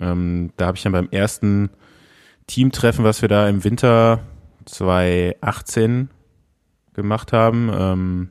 [0.00, 1.70] Ähm, da habe ich dann beim ersten
[2.46, 4.20] Teamtreffen, was wir da im Winter
[4.66, 6.10] 2018
[6.94, 8.30] gemacht haben, ähm,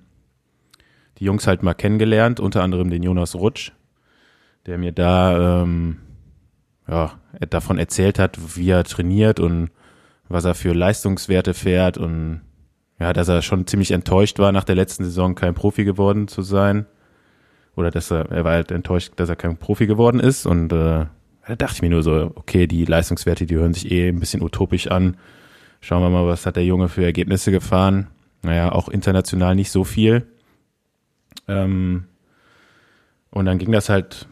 [1.18, 3.72] die Jungs halt mal kennengelernt, unter anderem den Jonas Rutsch,
[4.66, 5.98] der mir da ähm,
[6.88, 7.14] ja,
[7.50, 9.72] davon erzählt hat, wie er trainiert und
[10.30, 12.42] was er für Leistungswerte fährt und
[13.00, 16.42] ja, dass er schon ziemlich enttäuscht war, nach der letzten Saison kein Profi geworden zu
[16.42, 16.88] sein.
[17.76, 21.06] Oder dass er, er war halt enttäuscht, dass er kein Profi geworden ist und äh,
[21.48, 24.42] da dachte ich mir nur so, okay, die Leistungswerte, die hören sich eh ein bisschen
[24.42, 25.18] utopisch an.
[25.80, 28.08] Schauen wir mal, was hat der Junge für Ergebnisse gefahren.
[28.42, 30.28] Naja, auch international nicht so viel.
[31.48, 32.06] Ähm,
[33.30, 34.28] und dann ging das halt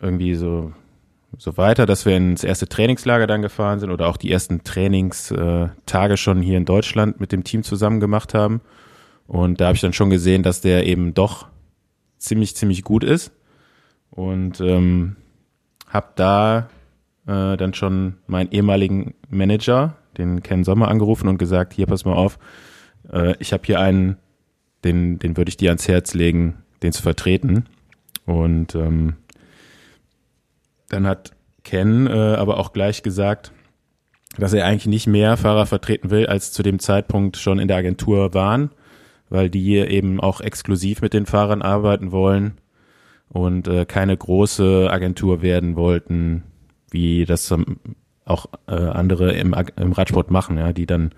[0.00, 0.72] irgendwie so,
[1.36, 6.16] so weiter, dass wir ins erste Trainingslager dann gefahren sind oder auch die ersten Trainingstage
[6.16, 8.60] schon hier in Deutschland mit dem Team zusammen gemacht haben.
[9.26, 11.48] Und da habe ich dann schon gesehen, dass der eben doch
[12.18, 13.32] ziemlich, ziemlich gut ist.
[14.10, 15.16] Und ähm,
[15.88, 16.68] habe da
[17.26, 22.14] äh, dann schon meinen ehemaligen Manager, den Ken Sommer, angerufen und gesagt, hier, pass mal
[22.14, 22.38] auf,
[23.12, 24.16] äh, ich habe hier einen,
[24.84, 27.64] den, den würde ich dir ans Herz legen, den zu vertreten.
[28.26, 29.16] Und ähm,
[30.88, 31.32] dann hat
[31.64, 33.52] Ken äh, aber auch gleich gesagt,
[34.38, 37.78] dass er eigentlich nicht mehr Fahrer vertreten will, als zu dem Zeitpunkt schon in der
[37.78, 38.70] Agentur waren,
[39.28, 42.58] weil die eben auch exklusiv mit den Fahrern arbeiten wollen
[43.28, 46.44] und äh, keine große Agentur werden wollten,
[46.90, 47.54] wie das
[48.24, 51.12] auch äh, andere im, im Radsport machen, ja, die dann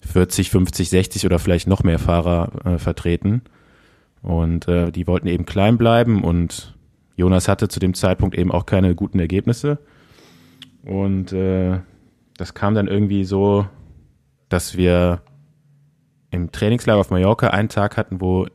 [0.00, 3.42] 40, 50, 60 oder vielleicht noch mehr Fahrer äh, vertreten.
[4.22, 6.76] Und äh, die wollten eben klein bleiben und
[7.16, 9.78] Jonas hatte zu dem Zeitpunkt eben auch keine guten Ergebnisse.
[10.84, 11.80] Und äh,
[12.36, 13.66] das kam dann irgendwie so,
[14.48, 15.22] dass wir
[16.30, 18.46] im Trainingslager auf Mallorca einen Tag hatten, wo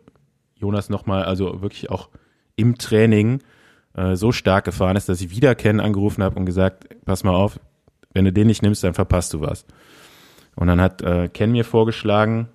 [0.56, 2.10] Jonas nochmal, also wirklich auch
[2.56, 3.42] im Training
[3.96, 7.36] äh, so stark gefahren ist, dass ich wieder Ken angerufen habe und gesagt, pass mal
[7.36, 7.60] auf,
[8.14, 9.66] wenn du den nicht nimmst, dann verpasst du was.
[10.56, 12.48] Und dann hat äh, Ken mir vorgeschlagen,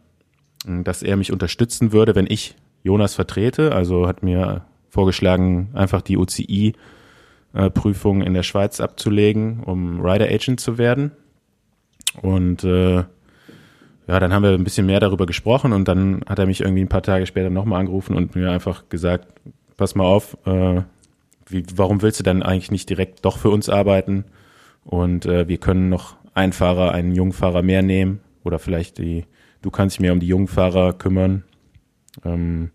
[0.65, 3.75] dass er mich unterstützen würde, wenn ich Jonas vertrete.
[3.75, 10.61] Also hat mir vorgeschlagen, einfach die UCI-Prüfung äh, in der Schweiz abzulegen, um Rider Agent
[10.61, 11.13] zu werden.
[12.23, 16.47] Und äh, ja, dann haben wir ein bisschen mehr darüber gesprochen und dann hat er
[16.47, 19.29] mich irgendwie ein paar Tage später nochmal angerufen und mir einfach gesagt,
[19.81, 20.83] pass mal auf, äh,
[21.47, 24.27] wie, warum willst du dann eigentlich nicht direkt doch für uns arbeiten?
[24.85, 29.25] Und äh, wir können noch einen Fahrer, einen jungen Fahrer mehr nehmen oder vielleicht die,
[29.63, 31.45] du kannst dich mehr um die jungen Fahrer kümmern.
[32.27, 32.73] Ähm,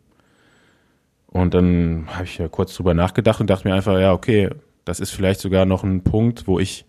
[1.28, 4.49] und dann habe ich ja kurz drüber nachgedacht und dachte mir einfach, ja, okay,
[4.84, 6.86] das ist vielleicht sogar noch ein Punkt, wo ich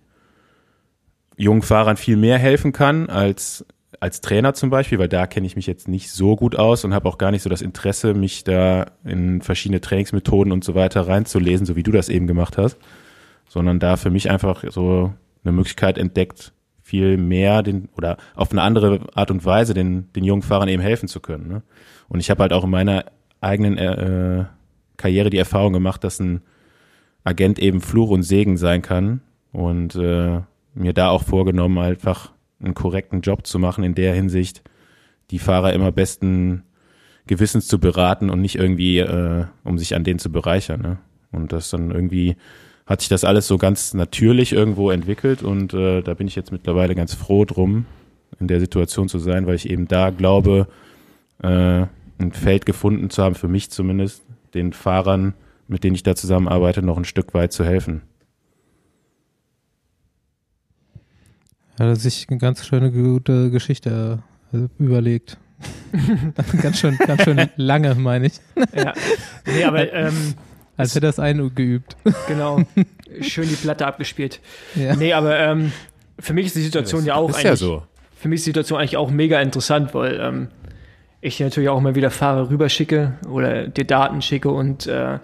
[1.37, 3.67] jungen Fahrern viel mehr helfen kann als
[4.01, 6.95] als Trainer zum Beispiel, weil da kenne ich mich jetzt nicht so gut aus und
[6.95, 11.07] habe auch gar nicht so das Interesse, mich da in verschiedene Trainingsmethoden und so weiter
[11.07, 12.79] reinzulesen, so wie du das eben gemacht hast,
[13.49, 15.13] sondern da für mich einfach so
[15.45, 20.25] eine Möglichkeit entdeckt, viel mehr den oder auf eine andere Art und Weise den, den
[20.25, 21.49] jungen Fahrern eben helfen zu können.
[21.49, 21.63] Ne?
[22.09, 23.07] Und ich habe halt auch in meiner
[23.41, 24.45] eigenen äh,
[24.97, 26.43] Karriere die Erfahrung gemacht, dass ein
[27.25, 29.21] Agent eben Fluch und Segen sein kann
[29.53, 30.41] und äh,
[30.75, 32.31] mir da auch vorgenommen, einfach
[32.61, 34.63] einen korrekten Job zu machen in der Hinsicht,
[35.31, 36.63] die Fahrer immer besten
[37.27, 40.81] Gewissens zu beraten und nicht irgendwie, äh, um sich an denen zu bereichern.
[40.81, 40.99] Ne?
[41.33, 42.37] Und das dann irgendwie
[42.87, 46.53] hat sich das alles so ganz natürlich irgendwo entwickelt und äh, da bin ich jetzt
[46.53, 47.85] mittlerweile ganz froh drum,
[48.39, 50.69] in der Situation zu sein, weil ich eben da glaube,
[51.43, 51.87] äh,
[52.19, 54.23] ein Feld gefunden zu haben, für mich zumindest,
[54.55, 55.35] den Fahrern,
[55.69, 58.03] mit denen ich da zusammenarbeite, noch ein Stück weit zu helfen.
[61.79, 64.23] Hat er sich eine ganz schöne gute Geschichte
[64.53, 65.39] äh, überlegt.
[66.63, 68.41] ganz schön, ganz schön lange, meine ich.
[68.75, 68.93] Ja.
[69.47, 70.35] Nee, aber ähm,
[70.77, 71.97] Als hätte er das eingeübt.
[72.29, 72.63] genau.
[73.23, 74.41] Schön die Platte abgespielt.
[74.75, 74.95] Ja.
[74.95, 75.73] Nee, aber ähm,
[76.19, 77.45] für mich ist die Situation ja auch ist eigentlich.
[77.45, 77.83] ja so.
[78.15, 80.49] Für mich ist die Situation eigentlich auch mega interessant, weil ähm,
[81.21, 85.19] ich dir natürlich auch immer wieder Fahrer rüberschicke oder dir Daten schicke und äh,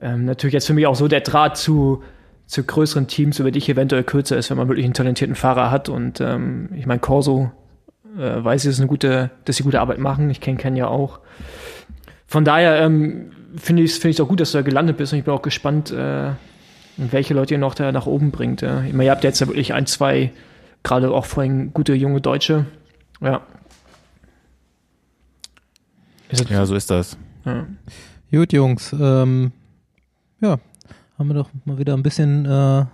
[0.00, 2.02] ähm, natürlich jetzt für mich auch so der Draht zu,
[2.48, 5.90] zu größeren Teams über dich eventuell kürzer ist, wenn man wirklich einen talentierten Fahrer hat.
[5.90, 7.52] Und ähm, ich meine, Corso
[8.16, 10.30] äh, weiß ich, dass, eine gute, dass sie gute Arbeit machen.
[10.30, 11.20] Ich kenne Ken ja auch.
[12.26, 15.18] Von daher ähm, finde ich es find auch gut, dass du da gelandet bist und
[15.18, 16.30] ich bin auch gespannt, äh,
[16.96, 18.62] welche Leute ihr noch da nach oben bringt.
[18.62, 18.82] Ja.
[18.82, 20.32] Ich meine, ihr habt jetzt ja wirklich ein, zwei,
[20.82, 22.64] gerade auch vorhin gute junge Deutsche.
[23.20, 23.42] Ja.
[26.48, 27.18] Ja, so ist das.
[27.44, 27.66] ja.
[28.30, 28.94] Gut, Jungs.
[28.98, 29.52] Ähm,
[30.40, 30.58] ja,
[31.18, 32.84] haben wir doch mal wieder ein bisschen äh,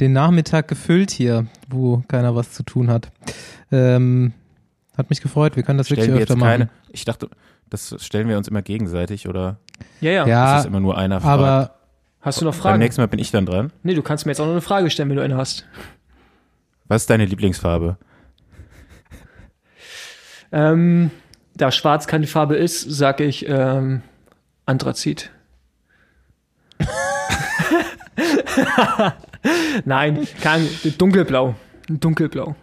[0.00, 3.10] den Nachmittag gefüllt hier, wo keiner was zu tun hat.
[3.72, 4.32] Ähm,
[4.96, 5.56] hat mich gefreut.
[5.56, 6.50] Wir können das wirklich Stellen wir öfter jetzt machen.
[6.50, 7.28] keine, ich dachte,
[7.70, 9.56] das stellen wir uns immer gegenseitig oder
[10.00, 10.26] ja, ja.
[10.26, 11.40] Ja, ist immer nur einer fragt?
[11.40, 11.74] aber
[12.20, 12.78] Hast du noch Beim Fragen?
[12.78, 13.70] nächsten Mal bin ich dann dran.
[13.82, 15.66] Nee, du kannst mir jetzt auch noch eine Frage stellen, wenn du eine hast.
[16.86, 17.96] Was ist deine Lieblingsfarbe?
[20.52, 21.10] Ähm,
[21.56, 24.02] da schwarz keine Farbe ist, sage ich ähm,
[24.66, 25.32] Anthrazit.
[29.84, 31.54] Nein, kein dunkelblau.
[31.88, 32.54] Dunkelblau.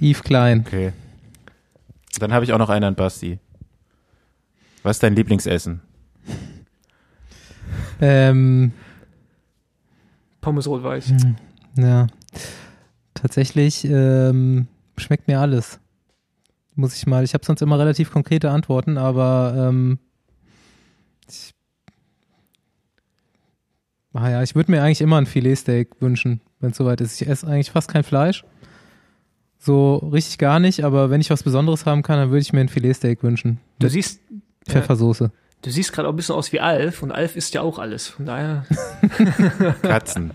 [0.00, 0.64] Yves Klein.
[0.66, 0.92] Okay.
[2.18, 3.38] Dann habe ich auch noch einen an Basti.
[4.82, 5.80] Was ist dein Lieblingsessen?
[8.00, 8.72] Ähm,
[10.40, 11.12] Pommes rot-weiß.
[11.76, 12.06] ja.
[13.14, 14.68] Tatsächlich ähm,
[14.98, 15.80] schmeckt mir alles.
[16.74, 17.24] Muss ich mal.
[17.24, 19.98] Ich habe sonst immer relativ konkrete Antworten, aber ähm,
[21.28, 21.54] ich,
[24.16, 27.20] ah ja, ich würde mir eigentlich immer ein Filetsteak wünschen, wenn es soweit ist.
[27.20, 28.44] Ich esse eigentlich fast kein Fleisch.
[29.58, 32.60] So richtig gar nicht, aber wenn ich was Besonderes haben kann, dann würde ich mir
[32.60, 33.58] ein Filetsteak wünschen.
[33.78, 34.20] Du siehst,
[34.68, 35.32] Pfeffersoße.
[35.62, 38.06] du siehst gerade auch ein bisschen aus wie Alf und Alf isst ja auch alles.
[38.08, 38.64] Von daher,
[39.82, 40.32] Katzen.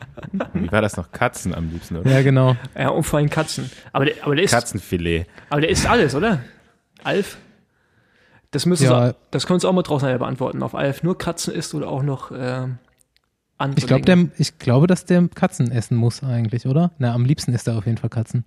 [0.53, 1.11] Wie war das noch?
[1.11, 2.11] Katzen am liebsten, oder?
[2.11, 2.55] Ja, genau.
[2.77, 3.69] ja, und vor allem Katzen.
[3.93, 5.27] Aber der, aber der isst, Katzenfilet.
[5.49, 6.41] aber der isst alles, oder?
[7.03, 7.37] Alf?
[8.51, 9.09] Das müssen Ja.
[9.09, 10.61] Sie, das können Sie auch mal draußen beantworten.
[10.61, 12.79] Ob Alf nur Katzen isst oder auch noch ähm,
[13.61, 16.91] andere Ich, glaub, der, ich glaube, dass der Katzen essen muss eigentlich, oder?
[16.97, 18.43] Na, am liebsten isst er auf jeden Fall Katzen.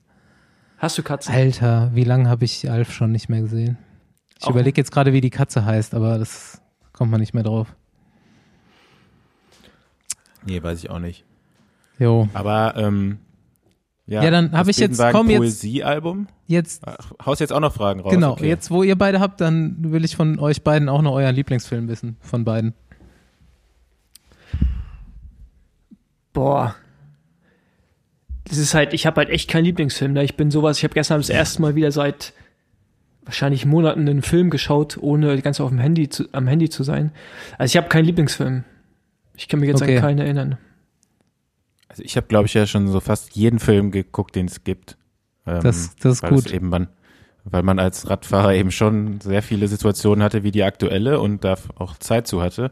[0.78, 1.34] Hast du Katzen?
[1.34, 3.78] Alter, wie lange habe ich Alf schon nicht mehr gesehen?
[4.40, 6.60] Ich überlege jetzt gerade, wie die Katze heißt, aber das
[6.92, 7.74] kommt man nicht mehr drauf.
[10.46, 11.24] Nee, weiß ich auch nicht.
[11.98, 12.28] Jo.
[12.34, 13.18] Aber, ähm,
[14.06, 14.22] ja.
[14.22, 16.26] Ja, dann hab das ich jetzt- komm, jetzt- Poesiealbum?
[16.46, 18.12] Jetzt, Ach, Haust jetzt auch noch Fragen raus?
[18.12, 18.48] genau, Okay.
[18.48, 21.88] jetzt wo ihr beide habt, dann will ich von euch beiden auch noch euren Lieblingsfilm
[21.88, 22.74] wissen, von beiden.
[26.34, 26.76] Boah.
[28.46, 30.12] Das ist halt, ich habe halt echt keinen Lieblingsfilm.
[30.12, 30.22] Ne?
[30.24, 32.34] Ich bin sowas, ich habe gestern das erste Mal wieder seit
[33.24, 37.10] wahrscheinlich Monaten einen Film geschaut, ohne Zeit auf dem Handy zu, am Handy zu sein.
[37.56, 38.64] Also ich habe keinen Lieblingsfilm.
[39.34, 39.96] Ich kann mich jetzt Okay.
[39.96, 40.58] an keinen erinnern.
[41.88, 44.98] Also ich habe, glaube ich, ja schon so fast jeden Film geguckt, den es gibt.
[45.46, 46.52] Ähm, Das- das ist weil gut.
[46.52, 46.88] Eben man,
[47.44, 51.56] weil man als Radfahrer eben schon sehr viele Situationen hatte wie die aktuelle und da
[51.76, 52.70] auch Zeit zu hatte.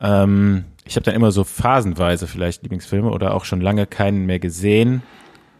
[0.00, 4.38] Ähm, ich habe dann immer so phasenweise vielleicht Lieblingsfilme oder auch schon lange keinen mehr
[4.38, 5.02] gesehen.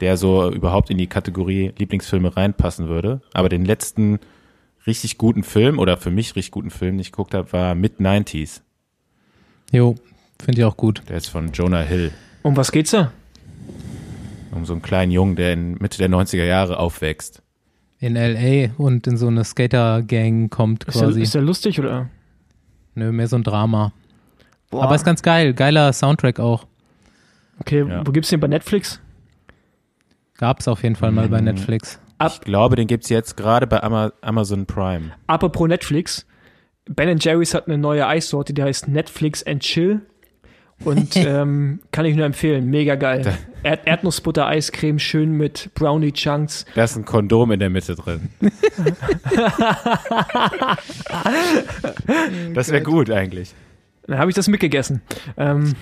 [0.00, 3.22] der so überhaupt in die Kategorie Lieblingsfilme reinpassen würde.
[3.32, 4.18] Aber den letzten
[4.86, 8.60] richtig guten Film oder für mich richtig guten Film, den ich geguckt habe, war Mid-90s.
[9.72, 9.94] Jo,
[10.38, 11.02] finde ich auch gut.
[11.08, 12.12] Der ist von Jonah Hill.
[12.42, 13.10] Um was geht's da?
[14.52, 17.42] Um so einen kleinen Jungen, der in Mitte der 90er Jahre aufwächst.
[17.98, 18.70] In L.A.
[18.76, 21.22] und in so eine Skater-Gang kommt Ist der, quasi.
[21.22, 22.10] ist der lustig oder?
[22.94, 23.92] Nö, mehr so ein Drama.
[24.76, 24.84] Boah.
[24.84, 25.52] Aber ist ganz geil.
[25.54, 26.66] Geiler Soundtrack auch.
[27.60, 28.06] Okay, Ja.
[28.06, 29.00] wo gibt's den bei Netflix?
[30.38, 31.44] Gab's auf jeden Fall mal bei Mhm.
[31.46, 31.98] Netflix.
[32.26, 35.12] Ich glaube, den gibt's jetzt gerade bei Ama Amazon Prime.
[35.26, 36.26] Apropos Netflix,
[36.88, 40.00] Ben Jerry's hat eine neue Eissorte, die heißt Netflix and Chill.
[40.84, 43.34] Und ähm, kann ich nur empfehlen, mega geil.
[43.62, 46.66] Erd Erdnussbutter Eiscreme, schön mit Brownie Chunks.
[46.74, 48.28] Da ist ein Kondom in der Mitte drin.
[52.54, 53.54] das wäre gut eigentlich.
[54.06, 55.02] Dann habe ich das mitgegessen.
[55.36, 55.74] Ähm,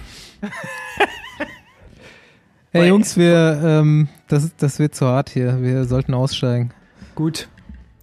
[2.73, 5.63] Hey Jungs, wir, ähm, das, das wird zu hart hier.
[5.63, 6.71] Wir sollten aussteigen.
[7.15, 7.49] gut.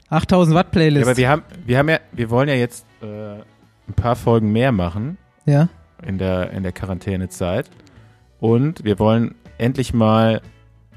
[0.09, 1.07] 8000 Watt Ja, Playlist.
[1.07, 4.71] aber wir haben, wir haben ja, wir wollen ja jetzt äh, ein paar Folgen mehr
[4.73, 5.69] machen ja?
[6.05, 7.69] in der, in der Quarantänezeit.
[8.39, 10.41] Und wir wollen endlich mal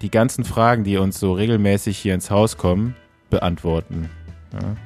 [0.03, 2.97] die ganzen Fragen, die uns so regelmäßig hier ins Haus kommen,
[3.31, 4.09] beantworten.
[4.53, 4.77] Ja.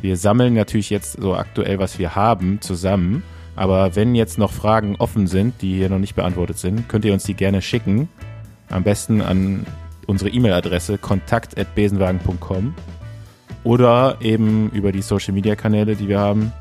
[0.00, 3.22] Wir sammeln natürlich jetzt so aktuell, was wir haben, zusammen.
[3.56, 7.12] Aber wenn jetzt noch Fragen offen sind, die hier noch nicht beantwortet sind, könnt ihr
[7.14, 8.08] uns die gerne schicken.
[8.68, 9.66] Am besten an
[10.06, 12.74] unsere E-Mail-Adresse kontakt.besenwagen.com
[13.64, 16.52] oder eben über die Social-Media-Kanäle, die wir haben.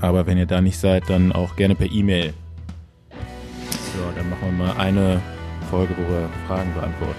[0.00, 2.34] Aber wenn ihr da nicht seid, dann auch gerne per E-Mail.
[3.10, 5.22] Ja, dann machen wir mal eine
[5.70, 7.14] Folge, wo wir Fragen beantworten.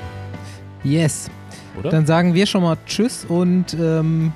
[0.84, 1.32] Yes.
[1.80, 1.90] Oder?
[1.90, 4.34] Dann sagen wir schon mal Tschüss und ähm,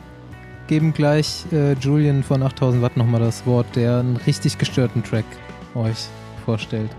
[0.69, 5.25] geben gleich äh, Julian von 8000 Watt nochmal das Wort, der einen richtig gestörten Track
[5.73, 6.05] euch
[6.45, 6.91] vorstellt.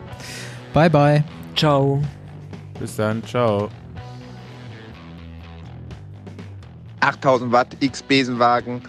[0.74, 1.24] Bye, bye.
[1.54, 2.02] Ciao.
[2.80, 3.68] Bis dann, ciao.
[6.98, 8.82] 8000 Watt X Besenwagen,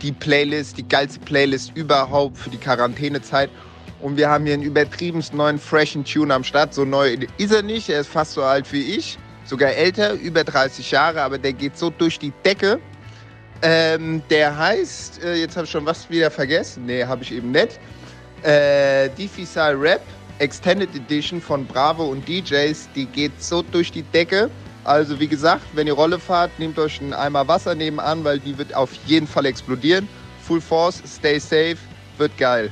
[0.00, 3.50] die Playlist, die geilste Playlist überhaupt für die Quarantänezeit.
[4.00, 6.72] Und wir haben hier einen übertriebenst neuen freshen Tune am Start.
[6.72, 10.44] So neu ist er nicht, er ist fast so alt wie ich, sogar älter, über
[10.44, 12.78] 30 Jahre, aber der geht so durch die Decke.
[13.62, 17.50] Ähm, der heißt, äh, jetzt habe ich schon was wieder vergessen, nee, habe ich eben
[17.50, 17.80] nicht.
[18.42, 20.02] Äh, Difficile Rap
[20.38, 24.48] Extended Edition von Bravo und DJs, die geht so durch die Decke.
[24.84, 28.56] Also wie gesagt, wenn ihr Rolle fahrt, nehmt euch einen Eimer Wasser nebenan, weil die
[28.56, 30.08] wird auf jeden Fall explodieren.
[30.42, 31.76] Full Force, stay safe,
[32.18, 32.70] wird geil.